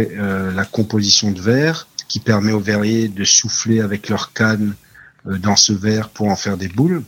euh, 0.00 0.52
la 0.52 0.64
composition 0.64 1.30
de 1.30 1.40
verre 1.40 1.88
qui 2.06 2.20
permet 2.20 2.52
aux 2.52 2.60
verriers 2.60 3.08
de 3.08 3.24
souffler 3.24 3.80
avec 3.80 4.08
leur 4.08 4.32
canne 4.32 4.70
euh, 4.70 4.83
dans 5.24 5.56
ce 5.56 5.72
verre 5.72 6.10
pour 6.10 6.28
en 6.28 6.36
faire 6.36 6.56
des 6.56 6.68
boules. 6.68 7.02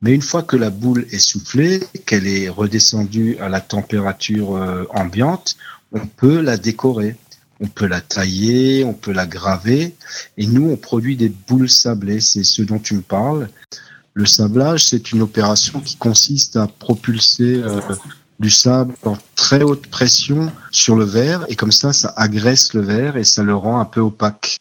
Mais 0.00 0.14
une 0.14 0.22
fois 0.22 0.42
que 0.42 0.56
la 0.56 0.70
boule 0.70 1.06
est 1.10 1.18
soufflée, 1.18 1.80
qu'elle 2.06 2.26
est 2.26 2.48
redescendue 2.48 3.36
à 3.40 3.48
la 3.48 3.60
température 3.60 4.56
euh, 4.56 4.84
ambiante, 4.90 5.56
on 5.92 6.06
peut 6.06 6.40
la 6.40 6.56
décorer. 6.56 7.16
On 7.60 7.66
peut 7.66 7.86
la 7.86 8.00
tailler, 8.00 8.84
on 8.84 8.94
peut 8.94 9.12
la 9.12 9.26
graver. 9.26 9.96
Et 10.36 10.46
nous, 10.46 10.70
on 10.70 10.76
produit 10.76 11.16
des 11.16 11.28
boules 11.28 11.68
sablées. 11.68 12.20
C'est 12.20 12.44
ce 12.44 12.62
dont 12.62 12.78
tu 12.78 12.94
me 12.94 13.02
parles. 13.02 13.48
Le 14.14 14.26
sablage, 14.26 14.86
c'est 14.86 15.10
une 15.10 15.22
opération 15.22 15.80
qui 15.80 15.96
consiste 15.96 16.56
à 16.56 16.68
propulser 16.68 17.56
euh, 17.56 17.80
du 18.38 18.50
sable 18.50 18.94
en 19.04 19.16
très 19.34 19.62
haute 19.62 19.88
pression 19.88 20.52
sur 20.70 20.94
le 20.94 21.04
verre. 21.04 21.44
Et 21.48 21.56
comme 21.56 21.72
ça, 21.72 21.92
ça 21.92 22.14
agresse 22.16 22.74
le 22.74 22.82
verre 22.82 23.16
et 23.16 23.24
ça 23.24 23.42
le 23.42 23.56
rend 23.56 23.80
un 23.80 23.84
peu 23.84 24.00
opaque. 24.00 24.58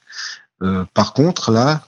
Euh, 0.64 0.84
par 0.96 1.14
contre, 1.14 1.52
là, 1.52 1.87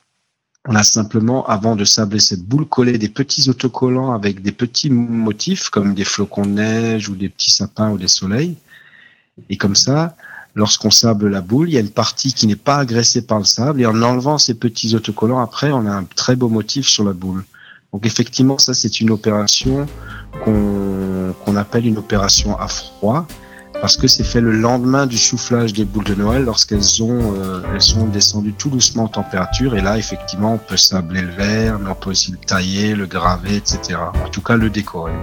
on 0.70 0.76
a 0.76 0.84
simplement, 0.84 1.48
avant 1.48 1.76
de 1.76 1.84
sabler 1.84 2.20
cette 2.20 2.44
boule, 2.44 2.64
collé 2.64 3.00
des 3.00 3.10
petits 3.10 3.50
autocollants 3.50 4.14
avec 4.14 4.44
des 4.44 4.52
petits 4.52 4.92
motifs 4.92 5.70
comme 5.70 5.96
des 5.96 6.04
flocons 6.04 6.46
de 6.46 6.52
neige 6.52 7.10
ou 7.10 7.16
des 7.16 7.28
petits 7.28 7.50
sapins 7.50 7.90
ou 7.90 7.98
des 7.98 8.08
soleils. 8.08 8.56
Et 9.50 9.58
comme 9.58 9.74
ça, 9.74 10.16
lorsqu'on 10.54 10.92
sable 10.92 11.28
la 11.28 11.42
boule, 11.42 11.70
il 11.70 11.74
y 11.74 11.78
a 11.78 11.80
une 11.80 11.90
partie 11.90 12.34
qui 12.34 12.46
n'est 12.46 12.56
pas 12.56 12.78
agressée 12.78 13.24
par 13.24 13.40
le 13.40 13.46
sable. 13.46 13.82
Et 13.82 13.88
en 13.88 14.00
enlevant 14.04 14.38
ces 14.38 14.54
petits 14.54 14.94
autocollants, 14.96 15.40
après, 15.40 15.72
on 15.72 15.88
a 15.88 15.92
un 15.92 16.04
très 16.04 16.36
beau 16.36 16.50
motif 16.50 16.88
sur 16.88 17.04
la 17.04 17.14
boule. 17.14 17.44
Donc 17.92 18.06
effectivement, 18.06 18.60
ça, 18.60 18.76
c'est 18.76 19.02
une 19.02 19.10
opération 19.10 19.88
qu'on 20.46 21.56
appelle 21.56 21.88
une 21.88 21.98
opération 21.98 22.60
à 22.60 22.68
froid 22.68 23.28
parce 23.82 23.98
que 23.98 24.08
c'est 24.08 24.24
fait 24.24 24.42
le 24.42 24.52
lendemain 24.52 25.06
du 25.06 25.18
soufflage 25.18 25.74
des 25.74 25.86
boules 25.86 26.04
de 26.04 26.16
Noël 26.16 26.44
lorsqu'elles 26.44 27.04
ont 27.04 27.34
euh, 27.36 27.62
elles 27.74 27.82
sont 27.82 28.08
descendues 28.08 28.54
tout 28.54 28.70
doucement 28.70 29.04
en 29.04 29.08
température 29.08 29.76
et 29.76 29.82
là 29.82 29.98
effectivement 29.98 30.54
on 30.54 30.58
peut 30.58 30.78
sabler 30.78 31.22
le 31.22 31.32
verre 31.32 31.80
mais 31.80 31.90
on 31.90 31.96
peut 31.96 32.12
aussi 32.12 32.32
le 32.32 32.38
tailler, 32.38 32.96
le 32.96 33.06
graver, 33.06 33.56
etc. 33.56 34.00
En 34.24 34.30
tout 34.30 34.42
cas 34.42 34.56
le 34.56 34.70
décorer. 34.70 35.14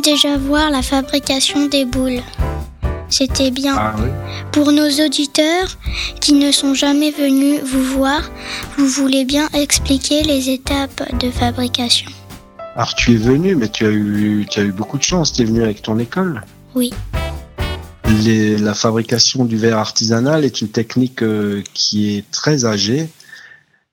Déjà 0.00 0.36
voir 0.36 0.70
la 0.70 0.82
fabrication 0.82 1.66
des 1.66 1.84
boules. 1.84 2.22
C'était 3.08 3.50
bien. 3.50 3.74
Ah 3.76 3.94
oui. 3.98 4.08
Pour 4.52 4.70
nos 4.72 4.88
auditeurs 5.04 5.76
qui 6.20 6.32
ne 6.32 6.52
sont 6.52 6.74
jamais 6.74 7.10
venus 7.10 7.60
vous 7.64 7.82
voir, 7.82 8.30
vous 8.78 8.86
voulez 8.86 9.24
bien 9.24 9.48
expliquer 9.52 10.22
les 10.22 10.48
étapes 10.50 11.02
de 11.18 11.30
fabrication. 11.30 12.10
Alors 12.76 12.94
tu 12.94 13.14
es 13.14 13.16
venu, 13.16 13.56
mais 13.56 13.68
tu 13.68 13.84
as 13.84 13.90
eu, 13.90 14.46
tu 14.48 14.60
as 14.60 14.62
eu 14.62 14.72
beaucoup 14.72 14.96
de 14.96 15.02
chance. 15.02 15.32
Tu 15.32 15.42
es 15.42 15.44
venu 15.44 15.62
avec 15.62 15.82
ton 15.82 15.98
école. 15.98 16.42
Oui. 16.74 16.92
Les- 18.24 18.56
la 18.58 18.74
fabrication 18.74 19.44
du 19.44 19.56
verre 19.56 19.78
artisanal 19.78 20.44
est 20.44 20.60
une 20.60 20.68
technique 20.68 21.22
euh, 21.22 21.62
qui 21.74 22.16
est 22.16 22.30
très 22.30 22.64
âgée, 22.64 23.08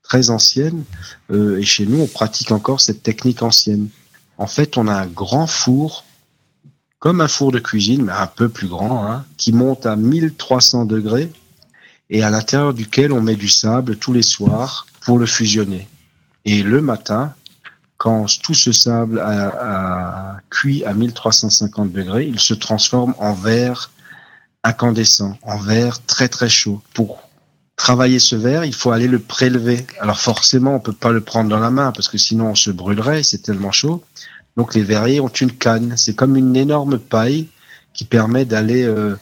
très 0.02 0.30
ancienne. 0.30 0.84
euh, 1.30 1.58
et 1.58 1.62
chez 1.64 1.86
nous, 1.86 2.00
on 2.02 2.06
pratique 2.06 2.50
encore 2.52 2.80
cette 2.80 3.02
technique 3.02 3.42
ancienne. 3.42 3.88
En 4.38 4.46
fait, 4.46 4.76
on 4.76 4.86
a 4.86 4.94
un 4.94 5.06
grand 5.06 5.48
four, 5.48 6.04
comme 7.00 7.20
un 7.20 7.28
four 7.28 7.52
de 7.52 7.58
cuisine, 7.58 8.04
mais 8.04 8.12
un 8.12 8.26
peu 8.28 8.48
plus 8.48 8.68
grand, 8.68 9.04
hein, 9.04 9.24
qui 9.36 9.52
monte 9.52 9.84
à 9.84 9.96
1300 9.96 10.84
degrés 10.84 11.30
et 12.10 12.22
à 12.22 12.30
l'intérieur 12.30 12.72
duquel 12.72 13.12
on 13.12 13.20
met 13.20 13.36
du 13.36 13.48
sable 13.48 13.96
tous 13.96 14.12
les 14.12 14.22
soirs 14.22 14.86
pour 15.00 15.18
le 15.18 15.26
fusionner. 15.26 15.88
Et 16.44 16.62
le 16.62 16.80
matin, 16.80 17.34
quand 17.98 18.26
tout 18.42 18.54
ce 18.54 18.72
sable 18.72 19.18
a, 19.18 20.38
cuit 20.50 20.84
à 20.84 20.94
1350 20.94 21.92
degrés, 21.92 22.26
il 22.26 22.38
se 22.38 22.54
transforme 22.54 23.14
en 23.18 23.34
verre 23.34 23.90
incandescent, 24.62 25.36
en 25.42 25.58
verre 25.58 26.04
très 26.06 26.28
très 26.28 26.48
chaud. 26.48 26.80
Pour 26.94 27.27
travailler 27.78 28.18
ce 28.18 28.36
verre, 28.36 28.66
il 28.66 28.74
faut 28.74 28.90
aller 28.90 29.08
le 29.08 29.18
prélever. 29.18 29.86
Alors 30.00 30.20
forcément, 30.20 30.74
on 30.74 30.80
peut 30.80 30.92
pas 30.92 31.12
le 31.12 31.22
prendre 31.22 31.48
dans 31.48 31.60
la 31.60 31.70
main 31.70 31.92
parce 31.92 32.08
que 32.08 32.18
sinon 32.18 32.50
on 32.50 32.54
se 32.54 32.70
brûlerait, 32.70 33.22
c'est 33.22 33.38
tellement 33.38 33.72
chaud. 33.72 34.04
Donc 34.58 34.74
les 34.74 34.82
verriers 34.82 35.20
ont 35.20 35.28
une 35.28 35.52
canne. 35.52 35.94
C'est 35.96 36.14
comme 36.14 36.36
une 36.36 36.54
énorme 36.56 36.98
paille 36.98 37.48
qui 37.94 38.04
permet 38.04 38.44
d'aller 38.44 38.82
euh, 38.82 39.16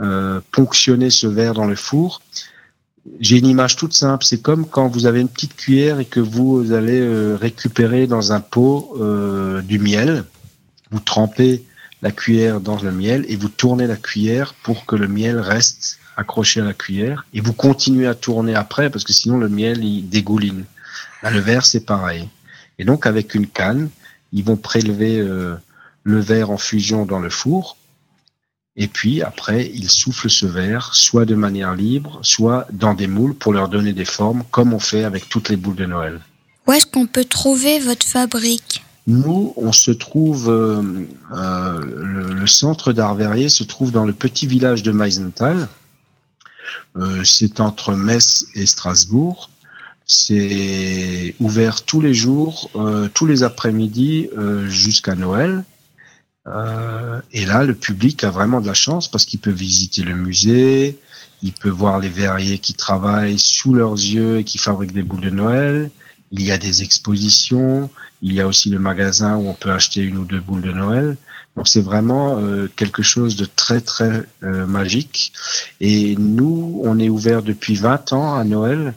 euh, 0.00 0.40
ponctionner 0.52 1.10
ce 1.10 1.26
verre 1.26 1.54
dans 1.54 1.66
le 1.66 1.74
four. 1.74 2.22
J'ai 3.18 3.38
une 3.38 3.46
image 3.46 3.76
toute 3.76 3.94
simple. 3.94 4.24
C'est 4.24 4.40
comme 4.40 4.66
quand 4.66 4.88
vous 4.88 5.06
avez 5.06 5.20
une 5.20 5.28
petite 5.28 5.56
cuillère 5.56 5.98
et 5.98 6.04
que 6.04 6.20
vous 6.20 6.72
allez 6.72 7.00
euh, 7.00 7.36
récupérer 7.36 8.06
dans 8.06 8.32
un 8.32 8.40
pot 8.40 8.94
euh, 9.00 9.62
du 9.62 9.78
miel. 9.78 10.24
Vous 10.90 11.00
trempez 11.00 11.64
la 12.02 12.10
cuillère 12.10 12.60
dans 12.60 12.80
le 12.80 12.92
miel 12.92 13.24
et 13.28 13.36
vous 13.36 13.48
tournez 13.48 13.86
la 13.86 13.96
cuillère 13.96 14.54
pour 14.62 14.86
que 14.86 14.96
le 14.96 15.08
miel 15.08 15.38
reste 15.38 15.98
accroché 16.16 16.60
à 16.60 16.64
la 16.64 16.74
cuillère 16.74 17.26
et 17.34 17.40
vous 17.40 17.52
continuez 17.52 18.06
à 18.06 18.14
tourner 18.14 18.54
après 18.54 18.90
parce 18.90 19.04
que 19.04 19.12
sinon 19.12 19.38
le 19.38 19.48
miel 19.48 19.84
il 19.84 20.08
dégouline. 20.08 20.64
Là, 21.22 21.30
le 21.30 21.40
verre 21.40 21.64
c'est 21.64 21.86
pareil. 21.86 22.28
Et 22.78 22.84
donc 22.84 23.06
avec 23.06 23.34
une 23.34 23.46
canne, 23.46 23.88
ils 24.32 24.44
vont 24.44 24.56
prélever 24.56 25.20
euh, 25.20 25.54
le 26.04 26.20
verre 26.20 26.50
en 26.50 26.58
fusion 26.58 27.06
dans 27.06 27.20
le 27.20 27.30
four 27.30 27.76
et 28.74 28.88
puis 28.88 29.22
après, 29.22 29.70
ils 29.74 29.90
soufflent 29.90 30.30
ce 30.30 30.46
verre, 30.46 30.94
soit 30.94 31.26
de 31.26 31.34
manière 31.34 31.74
libre, 31.74 32.20
soit 32.22 32.66
dans 32.72 32.94
des 32.94 33.06
moules 33.06 33.34
pour 33.34 33.52
leur 33.52 33.68
donner 33.68 33.92
des 33.92 34.06
formes, 34.06 34.44
comme 34.50 34.72
on 34.72 34.78
fait 34.78 35.04
avec 35.04 35.28
toutes 35.28 35.50
les 35.50 35.56
boules 35.56 35.76
de 35.76 35.84
Noël. 35.84 36.20
Où 36.66 36.72
est-ce 36.72 36.86
qu'on 36.86 37.06
peut 37.06 37.24
trouver 37.24 37.80
votre 37.80 38.06
fabrique? 38.06 38.82
Nous, 39.06 39.52
on 39.56 39.72
se 39.72 39.90
trouve, 39.90 40.48
euh, 40.48 40.80
euh, 41.32 41.80
le, 41.84 42.46
centre 42.46 42.92
d'art 42.92 43.16
verrier 43.16 43.48
se 43.48 43.64
trouve 43.64 43.90
dans 43.90 44.06
le 44.06 44.12
petit 44.12 44.46
village 44.46 44.82
de 44.82 44.92
Meisenthal. 44.92 45.68
Euh, 46.96 47.24
c'est 47.24 47.60
entre 47.60 47.94
Metz 47.94 48.46
et 48.54 48.66
Strasbourg. 48.66 49.50
C'est 50.04 51.34
ouvert 51.40 51.84
tous 51.84 52.00
les 52.00 52.12
jours, 52.12 52.70
tous 53.14 53.24
les 53.24 53.44
après-midi 53.44 54.28
jusqu'à 54.68 55.14
Noël. 55.14 55.64
Euh, 56.48 57.20
et 57.32 57.44
là, 57.46 57.64
le 57.64 57.74
public 57.74 58.24
a 58.24 58.30
vraiment 58.30 58.60
de 58.60 58.66
la 58.66 58.74
chance 58.74 59.08
parce 59.08 59.24
qu'il 59.24 59.40
peut 59.40 59.50
visiter 59.50 60.02
le 60.02 60.14
musée, 60.14 60.98
il 61.42 61.52
peut 61.52 61.68
voir 61.68 62.00
les 62.00 62.08
verriers 62.08 62.58
qui 62.58 62.74
travaillent 62.74 63.38
sous 63.38 63.74
leurs 63.74 63.94
yeux 63.94 64.38
et 64.38 64.44
qui 64.44 64.58
fabriquent 64.58 64.92
des 64.92 65.02
boules 65.02 65.20
de 65.20 65.30
Noël. 65.30 65.90
Il 66.32 66.42
y 66.42 66.50
a 66.50 66.58
des 66.58 66.82
expositions, 66.82 67.90
il 68.22 68.32
y 68.32 68.40
a 68.40 68.46
aussi 68.46 68.70
le 68.70 68.78
magasin 68.78 69.36
où 69.36 69.48
on 69.48 69.54
peut 69.54 69.70
acheter 69.70 70.00
une 70.00 70.18
ou 70.18 70.24
deux 70.24 70.40
boules 70.40 70.62
de 70.62 70.72
Noël. 70.72 71.16
Donc 71.56 71.68
c'est 71.68 71.82
vraiment 71.82 72.38
euh, 72.38 72.70
quelque 72.76 73.02
chose 73.02 73.36
de 73.36 73.44
très 73.44 73.80
très 73.80 74.22
euh, 74.42 74.66
magique. 74.66 75.32
Et 75.80 76.16
nous, 76.16 76.80
on 76.84 76.98
est 76.98 77.08
ouvert 77.08 77.42
depuis 77.42 77.74
20 77.74 78.12
ans 78.14 78.34
à 78.34 78.44
Noël 78.44 78.94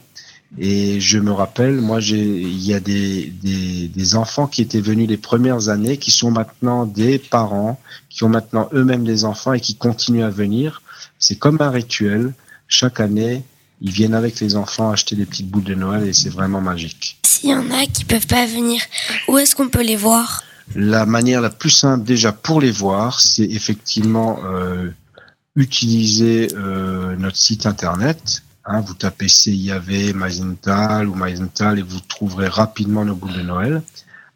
et 0.58 1.00
je 1.00 1.18
me 1.18 1.32
rappelle, 1.32 1.80
moi, 1.80 2.00
j'ai, 2.00 2.22
il 2.22 2.64
y 2.64 2.72
a 2.72 2.80
des, 2.80 3.26
des, 3.42 3.88
des, 3.88 4.14
enfants 4.14 4.46
qui 4.46 4.62
étaient 4.62 4.80
venus 4.80 5.08
les 5.08 5.18
premières 5.18 5.68
années, 5.68 5.98
qui 5.98 6.10
sont 6.10 6.30
maintenant 6.30 6.86
des 6.86 7.18
parents, 7.18 7.78
qui 8.08 8.24
ont 8.24 8.28
maintenant 8.28 8.68
eux-mêmes 8.72 9.04
des 9.04 9.24
enfants 9.24 9.52
et 9.52 9.60
qui 9.60 9.74
continuent 9.74 10.24
à 10.24 10.30
venir. 10.30 10.82
C'est 11.18 11.36
comme 11.36 11.58
un 11.60 11.70
rituel. 11.70 12.32
Chaque 12.68 13.00
année, 13.00 13.42
ils 13.82 13.90
viennent 13.90 14.14
avec 14.14 14.40
les 14.40 14.56
enfants 14.56 14.90
acheter 14.90 15.14
des 15.14 15.26
petites 15.26 15.48
boules 15.48 15.64
de 15.64 15.74
Noël 15.74 16.06
et 16.08 16.14
c'est 16.14 16.30
vraiment 16.30 16.62
magique. 16.62 17.18
S'il 17.26 17.50
y 17.50 17.54
en 17.54 17.70
a 17.70 17.84
qui 17.86 18.04
peuvent 18.04 18.26
pas 18.26 18.46
venir, 18.46 18.80
où 19.28 19.36
est-ce 19.36 19.54
qu'on 19.54 19.68
peut 19.68 19.84
les 19.84 19.96
voir? 19.96 20.42
La 20.74 21.06
manière 21.06 21.40
la 21.40 21.50
plus 21.50 21.70
simple 21.70 22.04
déjà 22.04 22.32
pour 22.32 22.60
les 22.60 22.70
voir, 22.72 23.20
c'est 23.20 23.44
effectivement 23.44 24.40
euh, 24.44 24.90
utiliser 25.54 26.48
euh, 26.54 27.16
notre 27.16 27.36
site 27.36 27.66
internet 27.66 28.42
Hein, 28.68 28.80
vous 28.80 28.94
tapez 28.94 29.28
CIAV, 29.28 30.12
Meisenthal 30.16 31.06
ou 31.08 31.14
Meisenthal 31.14 31.78
et 31.78 31.82
vous 31.82 32.00
trouverez 32.00 32.48
rapidement 32.48 33.04
nos 33.04 33.14
boules 33.14 33.34
de 33.34 33.42
Noël. 33.42 33.82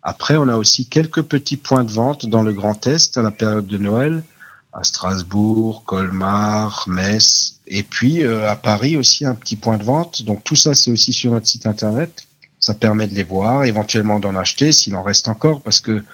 Après, 0.04 0.36
on 0.36 0.46
a 0.46 0.56
aussi 0.56 0.86
quelques 0.86 1.22
petits 1.22 1.56
points 1.56 1.82
de 1.82 1.90
vente 1.90 2.26
dans 2.26 2.42
le 2.42 2.52
Grand 2.52 2.86
Est 2.86 3.18
à 3.18 3.22
la 3.22 3.32
période 3.32 3.66
de 3.66 3.76
Noël, 3.76 4.22
à 4.72 4.84
Strasbourg, 4.84 5.82
Colmar, 5.84 6.84
Metz, 6.86 7.56
et 7.66 7.82
puis 7.82 8.22
euh, 8.22 8.48
à 8.48 8.54
Paris 8.54 8.96
aussi 8.96 9.26
un 9.26 9.34
petit 9.34 9.56
point 9.56 9.78
de 9.78 9.84
vente. 9.84 10.22
Donc 10.22 10.44
tout 10.44 10.56
ça, 10.56 10.74
c'est 10.74 10.92
aussi 10.92 11.12
sur 11.12 11.32
notre 11.32 11.48
site 11.48 11.66
internet. 11.66 12.24
Ça 12.61 12.75
permet 12.75 13.09
de 13.09 13.14
les 13.14 13.25
voir, 13.25 13.64
éventuellement 13.64 14.20
d'en 14.20 14.37
acheter 14.37 14.70
s'il 14.73 14.94
en 14.94 15.03
reste 15.03 15.29
encore, 15.29 15.62
parce 15.62 15.81
que 15.81 16.05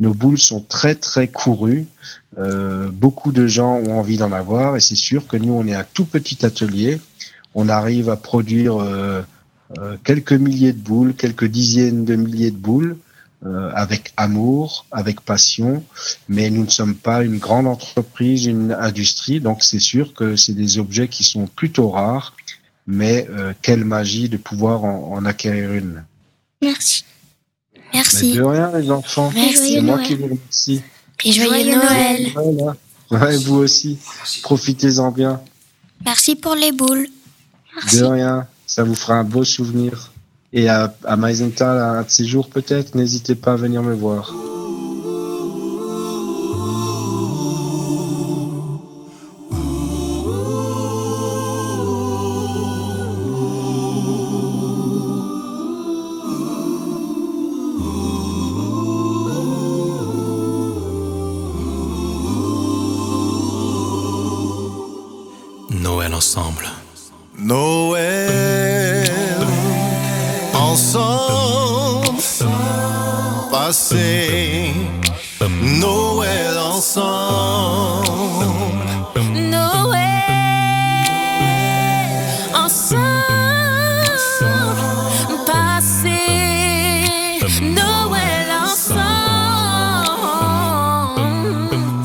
nos 0.00 0.12
boules 0.12 0.38
sont 0.38 0.60
très 0.60 0.94
très 0.94 1.28
courues. 1.28 1.86
Euh, 2.38 2.90
beaucoup 2.92 3.30
de 3.30 3.46
gens 3.46 3.76
ont 3.76 3.98
envie 3.98 4.16
d'en 4.16 4.32
avoir, 4.32 4.76
et 4.76 4.80
c'est 4.80 4.96
sûr 4.96 5.26
que 5.26 5.36
nous, 5.36 5.52
on 5.52 5.66
est 5.66 5.74
un 5.74 5.86
tout 5.94 6.04
petit 6.04 6.44
atelier 6.44 7.00
on 7.56 7.68
arrive 7.68 8.10
à 8.10 8.16
produire 8.16 8.82
euh, 8.82 9.22
euh, 9.78 9.96
quelques 10.02 10.32
milliers 10.32 10.72
de 10.72 10.80
boules, 10.80 11.14
quelques 11.14 11.44
dizaines 11.44 12.04
de 12.04 12.16
milliers 12.16 12.50
de 12.50 12.56
boules, 12.56 12.96
avec 13.74 14.14
amour, 14.16 14.86
avec 14.90 15.20
passion, 15.20 15.84
mais 16.30 16.48
nous 16.48 16.64
ne 16.64 16.70
sommes 16.70 16.94
pas 16.94 17.22
une 17.22 17.36
grande 17.36 17.66
entreprise, 17.66 18.46
une 18.46 18.72
industrie, 18.72 19.38
donc 19.38 19.62
c'est 19.62 19.80
sûr 19.80 20.14
que 20.14 20.34
c'est 20.34 20.54
des 20.54 20.78
objets 20.78 21.08
qui 21.08 21.24
sont 21.24 21.46
plutôt 21.46 21.90
rares, 21.90 22.34
mais 22.86 23.26
quelle 23.62 23.84
magie 23.84 24.28
de 24.28 24.36
pouvoir 24.36 24.84
en, 24.84 25.24
acquérir 25.24 25.72
une. 25.72 26.04
Merci. 26.62 27.04
Merci. 27.92 28.32
de 28.32 28.42
rien 28.42 28.72
les 28.76 28.90
enfants, 28.90 29.32
c'est 29.54 29.80
moi 29.80 30.00
qui 30.00 30.14
vous 30.16 30.24
remercie. 30.24 30.82
Et 31.24 31.32
joyeux, 31.32 31.74
Noël. 31.76 32.32
Ouais, 33.10 33.36
vous 33.38 33.56
aussi. 33.56 33.98
Profitez-en 34.42 35.10
bien. 35.10 35.40
Merci 36.04 36.34
pour 36.36 36.54
les 36.54 36.72
boules. 36.72 37.06
De 37.92 38.04
rien, 38.04 38.46
ça 38.66 38.82
vous 38.82 38.94
fera 38.94 39.14
un 39.14 39.24
beau 39.24 39.44
souvenir. 39.44 40.12
Et 40.52 40.68
à, 40.68 40.94
à 41.04 41.16
Meisenthal, 41.16 41.78
un 41.78 42.02
de 42.02 42.10
ces 42.10 42.24
jours 42.24 42.48
peut-être, 42.48 42.94
n'hésitez 42.94 43.34
pas 43.34 43.52
à 43.52 43.56
venir 43.56 43.82
me 43.82 43.94
voir. 43.94 44.34
Passer 73.66 74.74
Noël 75.80 76.58
ensemble. 76.70 78.04
Noël 79.32 80.02
ensemble, 82.54 83.14
passer 85.46 87.08
Noël 87.62 88.48
ensemble. 88.68 88.98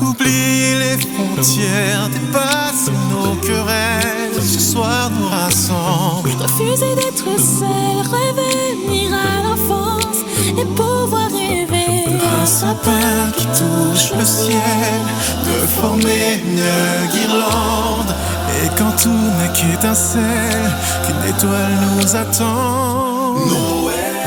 Oubliez 0.00 0.74
les 0.78 0.96
frontières, 0.96 2.08
dépasser 2.08 2.96
nos 3.10 3.34
querelles. 3.46 4.40
Ce 4.40 4.60
soir 4.72 5.10
nous 5.10 5.28
rassemble. 5.28 6.30
Refuser 6.40 6.94
d'être 6.94 7.38
seul, 7.38 7.98
revenir 8.16 9.12
à 9.12 9.42
l'enfance 9.42 10.20
et 10.58 10.64
pouvoir. 10.64 11.39
Un 12.42 12.46
sapin 12.46 13.30
qui 13.36 13.46
touche 13.46 14.12
le 14.18 14.24
ciel, 14.24 15.02
de 15.44 15.66
former 15.66 16.40
une 16.42 16.64
guirlande. 17.12 18.14
Et 18.62 18.68
quand 18.78 18.92
tout 19.02 19.10
n'est 19.10 19.52
qu'étincelle, 19.52 20.72
qu'une 21.04 21.22
étoile 21.34 21.76
nous 21.98 22.16
attend. 22.16 23.34
Noël 23.46 24.20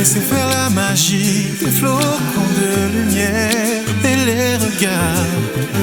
Laissez 0.00 0.20
faire 0.20 0.48
la 0.48 0.70
magie 0.70 1.48
des 1.60 1.70
flocons 1.70 2.50
de 2.58 2.96
lumière 2.96 3.84
et 4.02 4.16
les 4.24 4.56
regards 4.56 5.26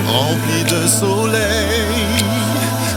remplis 0.08 0.64
de 0.64 0.88
soleil. 0.88 2.02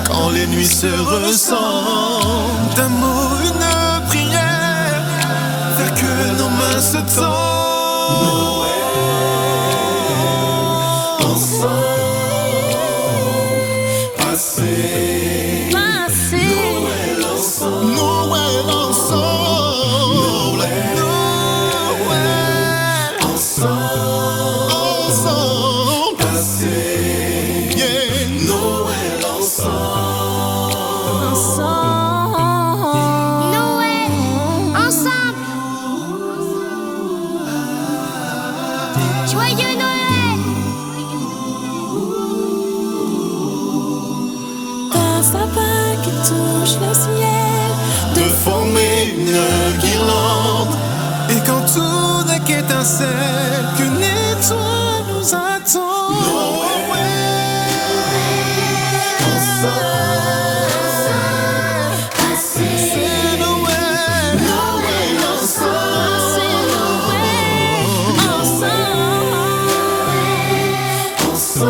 Quand 0.07 0.31
les 0.31 0.47
nuits 0.47 0.65
se 0.65 0.87
ressentent, 0.87 2.75
d'un 2.75 2.89
mot, 2.89 3.37
une 3.45 4.07
prière, 4.07 5.03
faire 5.77 5.95
que 5.95 6.39
nos 6.39 6.49
mains 6.49 6.81
se 6.81 6.97
tendent. 7.15 8.60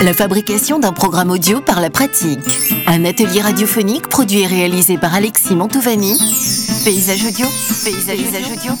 La 0.00 0.14
fabrication 0.14 0.78
d'un 0.78 0.92
programme 0.92 1.30
audio 1.30 1.60
par 1.60 1.80
la 1.80 1.90
pratique. 1.90 2.38
Un 2.86 3.04
atelier 3.04 3.40
radiophonique 3.40 4.08
produit 4.08 4.42
et 4.42 4.46
réalisé 4.46 4.96
par 4.96 5.12
Alexis 5.14 5.56
Mantovani. 5.56 6.16
Paysage 6.84 7.26
audio. 7.26 7.46
Paysage, 7.84 8.52
audio. 8.52 8.72